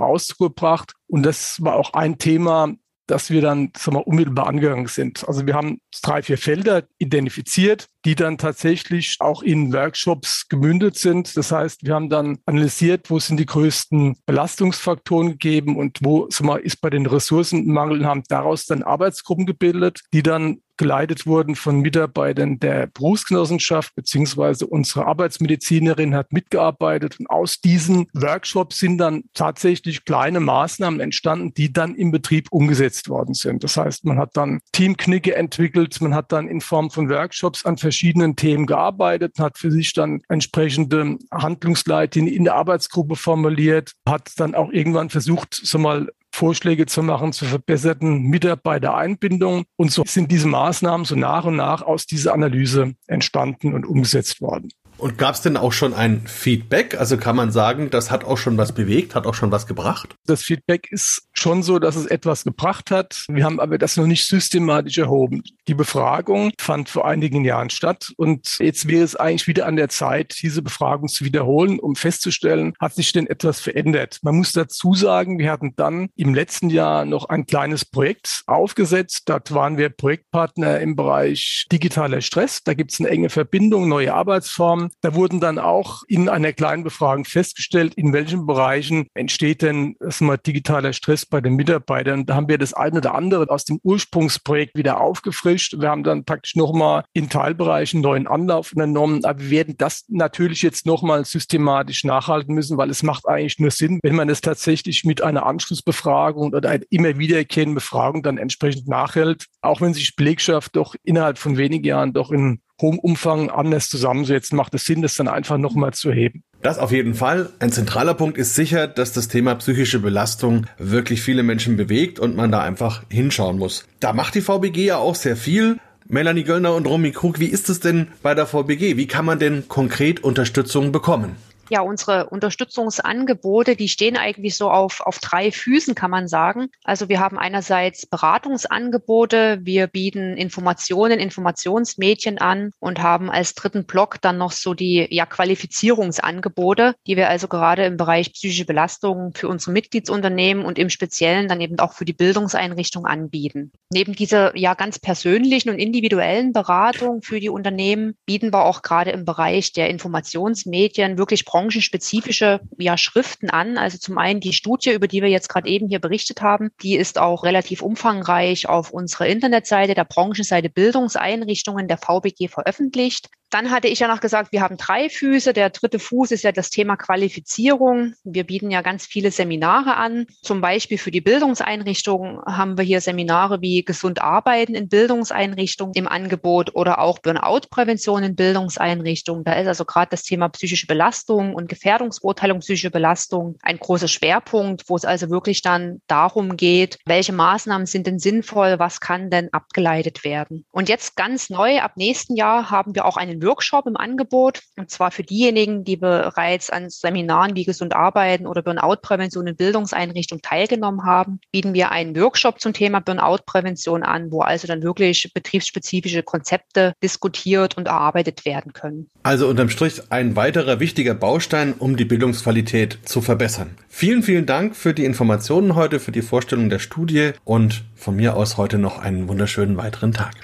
Ausdruck 0.00 0.56
gebracht. 0.56 0.92
Und 1.06 1.24
das 1.24 1.62
war 1.62 1.76
auch 1.76 1.94
ein 1.94 2.18
Thema, 2.18 2.74
das 3.06 3.30
wir 3.30 3.40
dann 3.40 3.72
sagen 3.76 3.96
wir, 3.96 4.06
unmittelbar 4.06 4.46
angegangen 4.46 4.86
sind. 4.86 5.26
Also 5.28 5.46
wir 5.46 5.54
haben 5.54 5.80
drei, 6.02 6.22
vier 6.22 6.38
Felder 6.38 6.84
identifiziert, 6.98 7.88
die 8.04 8.14
dann 8.14 8.38
tatsächlich 8.38 9.16
auch 9.20 9.42
in 9.42 9.72
Workshops 9.72 10.48
gemündet 10.48 10.96
sind. 10.96 11.36
Das 11.36 11.52
heißt, 11.52 11.84
wir 11.84 11.94
haben 11.94 12.10
dann 12.10 12.38
analysiert, 12.46 13.10
wo 13.10 13.18
sind 13.18 13.38
die 13.38 13.46
größten 13.46 14.16
Belastungsfaktoren 14.26 15.32
gegeben 15.32 15.76
und 15.76 15.98
wo 16.02 16.28
wir, 16.28 16.60
ist 16.60 16.80
bei 16.80 16.90
den 16.90 17.06
Ressourcenmangel 17.06 18.00
und 18.00 18.06
haben 18.06 18.22
daraus 18.28 18.66
dann 18.66 18.82
Arbeitsgruppen 18.82 19.46
gebildet, 19.46 20.00
die 20.12 20.22
dann 20.22 20.58
geleitet 20.76 21.26
wurden 21.26 21.54
von 21.54 21.80
Mitarbeitern 21.80 22.58
der 22.58 22.88
Berufsgenossenschaft, 22.88 23.94
beziehungsweise 23.94 24.66
unsere 24.66 25.06
Arbeitsmedizinerin 25.06 26.14
hat 26.14 26.32
mitgearbeitet. 26.32 27.18
Und 27.18 27.30
aus 27.30 27.60
diesen 27.60 28.06
Workshops 28.12 28.78
sind 28.78 28.98
dann 28.98 29.24
tatsächlich 29.34 30.04
kleine 30.04 30.40
Maßnahmen 30.40 31.00
entstanden, 31.00 31.54
die 31.54 31.72
dann 31.72 31.94
im 31.94 32.10
Betrieb 32.10 32.48
umgesetzt 32.50 33.08
worden 33.08 33.34
sind. 33.34 33.62
Das 33.62 33.76
heißt, 33.76 34.04
man 34.04 34.18
hat 34.18 34.30
dann 34.36 34.60
Teamknicke 34.72 35.34
entwickelt, 35.34 36.00
man 36.00 36.14
hat 36.14 36.32
dann 36.32 36.48
in 36.48 36.60
Form 36.60 36.90
von 36.90 37.08
Workshops 37.08 37.64
an 37.64 37.76
verschiedenen 37.76 37.93
Themen 38.36 38.66
gearbeitet, 38.66 39.38
hat 39.38 39.58
für 39.58 39.70
sich 39.70 39.92
dann 39.92 40.22
entsprechende 40.28 41.18
Handlungsleitlinien 41.32 42.34
in 42.34 42.44
der 42.44 42.54
Arbeitsgruppe 42.54 43.16
formuliert, 43.16 43.92
hat 44.08 44.32
dann 44.36 44.54
auch 44.54 44.70
irgendwann 44.70 45.10
versucht, 45.10 45.54
so 45.54 45.78
mal 45.78 46.08
Vorschläge 46.34 46.86
zu 46.86 47.02
machen 47.02 47.32
zur 47.32 47.48
verbesserten 47.48 48.22
Mitarbeitereinbindung. 48.22 49.64
Und 49.76 49.92
so 49.92 50.02
sind 50.04 50.32
diese 50.32 50.48
Maßnahmen 50.48 51.04
so 51.04 51.14
nach 51.14 51.44
und 51.44 51.56
nach 51.56 51.82
aus 51.82 52.06
dieser 52.06 52.34
Analyse 52.34 52.94
entstanden 53.06 53.72
und 53.72 53.86
umgesetzt 53.86 54.40
worden. 54.40 54.70
Und 54.96 55.18
gab 55.18 55.34
es 55.34 55.42
denn 55.42 55.56
auch 55.56 55.72
schon 55.72 55.92
ein 55.92 56.26
Feedback? 56.26 56.98
Also 56.98 57.16
kann 57.16 57.36
man 57.36 57.50
sagen, 57.50 57.90
das 57.90 58.10
hat 58.10 58.24
auch 58.24 58.38
schon 58.38 58.56
was 58.56 58.72
bewegt, 58.72 59.14
hat 59.14 59.26
auch 59.26 59.34
schon 59.34 59.50
was 59.50 59.66
gebracht? 59.66 60.14
Das 60.26 60.42
Feedback 60.42 60.88
ist 60.90 61.28
schon 61.32 61.62
so, 61.62 61.78
dass 61.78 61.96
es 61.96 62.06
etwas 62.06 62.44
gebracht 62.44 62.90
hat. 62.90 63.24
Wir 63.28 63.44
haben 63.44 63.60
aber 63.60 63.76
das 63.76 63.96
noch 63.96 64.06
nicht 64.06 64.26
systematisch 64.26 64.98
erhoben. 64.98 65.42
Die 65.68 65.74
Befragung 65.74 66.52
fand 66.58 66.88
vor 66.88 67.06
einigen 67.06 67.44
Jahren 67.44 67.70
statt 67.70 68.12
und 68.16 68.56
jetzt 68.58 68.88
wäre 68.88 69.04
es 69.04 69.16
eigentlich 69.16 69.46
wieder 69.46 69.66
an 69.66 69.76
der 69.76 69.88
Zeit, 69.88 70.38
diese 70.42 70.62
Befragung 70.62 71.08
zu 71.08 71.24
wiederholen, 71.24 71.78
um 71.80 71.96
festzustellen, 71.96 72.74
hat 72.80 72.94
sich 72.94 73.12
denn 73.12 73.26
etwas 73.26 73.60
verändert. 73.60 74.20
Man 74.22 74.36
muss 74.36 74.52
dazu 74.52 74.94
sagen, 74.94 75.38
wir 75.38 75.50
hatten 75.50 75.74
dann 75.76 76.08
im 76.16 76.34
letzten 76.34 76.70
Jahr 76.70 77.04
noch 77.04 77.28
ein 77.28 77.46
kleines 77.46 77.84
Projekt 77.84 78.42
aufgesetzt. 78.46 79.24
Dort 79.26 79.52
waren 79.52 79.76
wir 79.76 79.88
Projektpartner 79.88 80.80
im 80.80 80.96
Bereich 80.96 81.66
digitaler 81.70 82.20
Stress. 82.20 82.62
Da 82.62 82.74
gibt 82.74 82.92
es 82.92 83.00
eine 83.00 83.08
enge 83.10 83.28
Verbindung, 83.28 83.88
neue 83.88 84.14
Arbeitsformen. 84.14 84.83
Da 85.00 85.14
wurden 85.14 85.40
dann 85.40 85.58
auch 85.58 86.02
in 86.06 86.28
einer 86.28 86.52
kleinen 86.52 86.84
Befragung 86.84 87.24
festgestellt, 87.24 87.94
in 87.94 88.12
welchen 88.12 88.46
Bereichen 88.46 89.06
entsteht 89.14 89.62
denn 89.62 89.96
mal, 90.20 90.36
digitaler 90.36 90.92
Stress 90.92 91.26
bei 91.26 91.40
den 91.40 91.54
Mitarbeitern. 91.54 92.26
Da 92.26 92.34
haben 92.34 92.48
wir 92.48 92.58
das 92.58 92.74
eine 92.74 92.98
oder 92.98 93.14
andere 93.14 93.48
aus 93.50 93.64
dem 93.64 93.80
Ursprungsprojekt 93.82 94.76
wieder 94.76 95.00
aufgefrischt. 95.00 95.78
Wir 95.78 95.88
haben 95.90 96.04
dann 96.04 96.24
praktisch 96.24 96.56
nochmal 96.56 97.04
in 97.12 97.28
Teilbereichen 97.28 98.00
neuen 98.00 98.26
Anlauf 98.26 98.72
unternommen. 98.72 99.24
Aber 99.24 99.40
wir 99.40 99.50
werden 99.50 99.76
das 99.78 100.04
natürlich 100.08 100.62
jetzt 100.62 100.84
nochmal 100.84 101.24
systematisch 101.24 102.04
nachhalten 102.04 102.54
müssen, 102.54 102.76
weil 102.76 102.90
es 102.90 103.02
macht 103.02 103.26
eigentlich 103.26 103.58
nur 103.58 103.70
Sinn, 103.70 104.00
wenn 104.02 104.16
man 104.16 104.28
es 104.28 104.40
tatsächlich 104.40 105.04
mit 105.04 105.22
einer 105.22 105.46
Anschlussbefragung 105.46 106.52
oder 106.52 106.68
einer 106.68 106.84
immer 106.90 107.18
wiederkehrenden 107.18 107.76
Befragung 107.76 108.22
dann 108.22 108.38
entsprechend 108.38 108.88
nachhält. 108.88 109.46
Auch 109.60 109.80
wenn 109.80 109.94
sich 109.94 110.16
Belegschaft 110.16 110.76
doch 110.76 110.94
innerhalb 111.04 111.38
von 111.38 111.56
wenigen 111.56 111.84
Jahren 111.84 112.12
doch 112.12 112.30
in 112.30 112.60
hohem 112.80 112.98
Umfang 112.98 113.50
anders 113.50 113.88
zusammensetzen, 113.88 114.56
macht 114.56 114.74
es 114.74 114.84
Sinn, 114.84 115.02
das 115.02 115.14
dann 115.14 115.28
einfach 115.28 115.58
nochmal 115.58 115.92
zu 115.92 116.12
heben. 116.12 116.42
Das 116.62 116.78
auf 116.78 116.92
jeden 116.92 117.14
Fall. 117.14 117.50
Ein 117.58 117.72
zentraler 117.72 118.14
Punkt 118.14 118.38
ist 118.38 118.54
sicher, 118.54 118.86
dass 118.86 119.12
das 119.12 119.28
Thema 119.28 119.54
psychische 119.56 119.98
Belastung 119.98 120.66
wirklich 120.78 121.20
viele 121.20 121.42
Menschen 121.42 121.76
bewegt 121.76 122.18
und 122.18 122.36
man 122.36 122.50
da 122.50 122.62
einfach 122.62 123.02
hinschauen 123.10 123.58
muss. 123.58 123.86
Da 124.00 124.12
macht 124.12 124.34
die 124.34 124.40
VBG 124.40 124.86
ja 124.86 124.96
auch 124.96 125.14
sehr 125.14 125.36
viel. 125.36 125.78
Melanie 126.06 126.44
Göllner 126.44 126.74
und 126.74 126.86
Romy 126.86 127.12
Krug, 127.12 127.40
wie 127.40 127.46
ist 127.46 127.68
es 127.70 127.80
denn 127.80 128.08
bei 128.22 128.34
der 128.34 128.46
VBG? 128.46 128.96
Wie 128.96 129.06
kann 129.06 129.24
man 129.24 129.38
denn 129.38 129.68
konkret 129.68 130.22
Unterstützung 130.22 130.92
bekommen? 130.92 131.36
Ja, 131.70 131.80
unsere 131.80 132.26
Unterstützungsangebote, 132.26 133.76
die 133.76 133.88
stehen 133.88 134.16
eigentlich 134.16 134.56
so 134.56 134.70
auf, 134.70 135.00
auf 135.00 135.18
drei 135.18 135.50
Füßen, 135.50 135.94
kann 135.94 136.10
man 136.10 136.28
sagen. 136.28 136.68
Also 136.84 137.08
wir 137.08 137.20
haben 137.20 137.38
einerseits 137.38 138.06
Beratungsangebote, 138.06 139.60
wir 139.62 139.86
bieten 139.86 140.36
Informationen, 140.36 141.18
Informationsmedien 141.18 142.38
an 142.38 142.70
und 142.80 143.02
haben 143.02 143.30
als 143.30 143.54
dritten 143.54 143.84
Block 143.84 144.20
dann 144.20 144.38
noch 144.38 144.52
so 144.52 144.74
die 144.74 145.06
ja, 145.10 145.26
Qualifizierungsangebote, 145.26 146.94
die 147.06 147.16
wir 147.16 147.28
also 147.28 147.48
gerade 147.48 147.84
im 147.84 147.96
Bereich 147.96 148.32
psychische 148.32 148.64
Belastung 148.64 149.32
für 149.34 149.48
unsere 149.48 149.72
Mitgliedsunternehmen 149.72 150.64
und 150.64 150.78
im 150.78 150.90
Speziellen 150.90 151.48
dann 151.48 151.60
eben 151.60 151.78
auch 151.78 151.92
für 151.92 152.04
die 152.04 152.12
Bildungseinrichtung 152.12 153.06
anbieten. 153.06 153.72
Neben 153.90 154.14
dieser 154.14 154.56
ja 154.56 154.74
ganz 154.74 154.98
persönlichen 154.98 155.70
und 155.70 155.78
individuellen 155.78 156.52
Beratung 156.52 157.22
für 157.22 157.40
die 157.40 157.48
Unternehmen 157.48 158.16
bieten 158.26 158.52
wir 158.52 158.64
auch 158.64 158.82
gerade 158.82 159.10
im 159.10 159.24
Bereich 159.24 159.72
der 159.72 159.88
Informationsmedien 159.90 161.18
wirklich 161.18 161.44
branchenspezifische 161.54 162.60
ja, 162.78 162.98
Schriften 162.98 163.48
an. 163.48 163.78
Also 163.78 163.96
zum 163.96 164.18
einen 164.18 164.40
die 164.40 164.52
Studie, 164.52 164.90
über 164.90 165.06
die 165.06 165.22
wir 165.22 165.28
jetzt 165.28 165.48
gerade 165.48 165.68
eben 165.68 165.88
hier 165.88 166.00
berichtet 166.00 166.42
haben, 166.42 166.70
die 166.82 166.96
ist 166.96 167.16
auch 167.16 167.44
relativ 167.44 167.80
umfangreich 167.80 168.68
auf 168.68 168.90
unserer 168.90 169.28
Internetseite, 169.28 169.94
der 169.94 170.04
Branchenseite 170.04 170.68
Bildungseinrichtungen 170.68 171.86
der 171.86 171.98
VBG 171.98 172.48
veröffentlicht. 172.48 173.28
Dann 173.54 173.70
hatte 173.70 173.86
ich 173.86 174.00
ja 174.00 174.08
noch 174.08 174.18
gesagt, 174.18 174.50
wir 174.50 174.62
haben 174.62 174.76
drei 174.76 175.08
Füße. 175.08 175.52
Der 175.52 175.70
dritte 175.70 176.00
Fuß 176.00 176.32
ist 176.32 176.42
ja 176.42 176.50
das 176.50 176.70
Thema 176.70 176.96
Qualifizierung. 176.96 178.14
Wir 178.24 178.42
bieten 178.42 178.68
ja 178.72 178.82
ganz 178.82 179.06
viele 179.06 179.30
Seminare 179.30 179.94
an. 179.94 180.26
Zum 180.42 180.60
Beispiel 180.60 180.98
für 180.98 181.12
die 181.12 181.20
Bildungseinrichtungen 181.20 182.40
haben 182.46 182.76
wir 182.76 182.84
hier 182.84 183.00
Seminare 183.00 183.60
wie 183.60 183.84
Gesund 183.84 184.20
arbeiten 184.20 184.74
in 184.74 184.88
Bildungseinrichtungen 184.88 185.94
im 185.94 186.08
Angebot 186.08 186.74
oder 186.74 186.98
auch 186.98 187.20
Burnout-Prävention 187.20 188.24
in 188.24 188.34
Bildungseinrichtungen. 188.34 189.44
Da 189.44 189.52
ist 189.52 189.68
also 189.68 189.84
gerade 189.84 190.08
das 190.10 190.24
Thema 190.24 190.48
psychische 190.48 190.88
Belastung 190.88 191.54
und 191.54 191.68
Gefährdungsbeurteilung 191.68 192.58
psychische 192.58 192.90
Belastung 192.90 193.56
ein 193.62 193.78
großer 193.78 194.08
Schwerpunkt, 194.08 194.82
wo 194.88 194.96
es 194.96 195.04
also 195.04 195.30
wirklich 195.30 195.62
dann 195.62 196.00
darum 196.08 196.56
geht, 196.56 196.98
welche 197.06 197.32
Maßnahmen 197.32 197.86
sind 197.86 198.08
denn 198.08 198.18
sinnvoll, 198.18 198.80
was 198.80 198.98
kann 198.98 199.30
denn 199.30 199.52
abgeleitet 199.52 200.24
werden. 200.24 200.64
Und 200.72 200.88
jetzt 200.88 201.14
ganz 201.14 201.50
neu, 201.50 201.78
ab 201.78 201.92
nächsten 201.94 202.34
Jahr 202.34 202.72
haben 202.72 202.96
wir 202.96 203.04
auch 203.04 203.16
einen 203.16 203.43
Workshop 203.44 203.86
im 203.86 203.96
Angebot. 203.96 204.60
Und 204.76 204.90
zwar 204.90 205.10
für 205.10 205.22
diejenigen, 205.22 205.84
die 205.84 205.96
bereits 205.96 206.70
an 206.70 206.90
Seminaren 206.90 207.56
wie 207.56 207.64
Gesund 207.64 207.94
Arbeiten 207.94 208.46
oder 208.46 208.62
Burnout-Prävention 208.62 209.46
in 209.46 209.56
Bildungseinrichtungen 209.56 210.42
teilgenommen 210.42 211.04
haben, 211.04 211.40
bieten 211.52 211.74
wir 211.74 211.90
einen 211.90 212.16
Workshop 212.16 212.60
zum 212.60 212.72
Thema 212.72 213.00
Burnout-Prävention 213.00 214.02
an, 214.02 214.30
wo 214.30 214.40
also 214.40 214.66
dann 214.66 214.82
wirklich 214.82 215.30
betriebsspezifische 215.34 216.22
Konzepte 216.22 216.94
diskutiert 217.02 217.76
und 217.76 217.88
erarbeitet 217.88 218.44
werden 218.44 218.72
können. 218.72 219.08
Also 219.22 219.48
unterm 219.48 219.68
Strich 219.68 220.02
ein 220.10 220.36
weiterer 220.36 220.80
wichtiger 220.80 221.14
Baustein, 221.14 221.74
um 221.74 221.96
die 221.96 222.04
Bildungsqualität 222.04 222.98
zu 223.04 223.20
verbessern. 223.20 223.76
Vielen, 223.88 224.22
vielen 224.22 224.46
Dank 224.46 224.76
für 224.76 224.94
die 224.94 225.04
Informationen 225.04 225.74
heute, 225.74 226.00
für 226.00 226.12
die 226.12 226.22
Vorstellung 226.22 226.68
der 226.68 226.78
Studie 226.78 227.32
und 227.44 227.84
von 227.94 228.16
mir 228.16 228.36
aus 228.36 228.56
heute 228.56 228.78
noch 228.78 228.98
einen 228.98 229.28
wunderschönen 229.28 229.76
weiteren 229.76 230.12
Tag. 230.12 230.34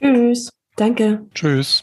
Tschüss. 0.00 0.50
Danke. 0.76 1.26
Tschüss. 1.34 1.82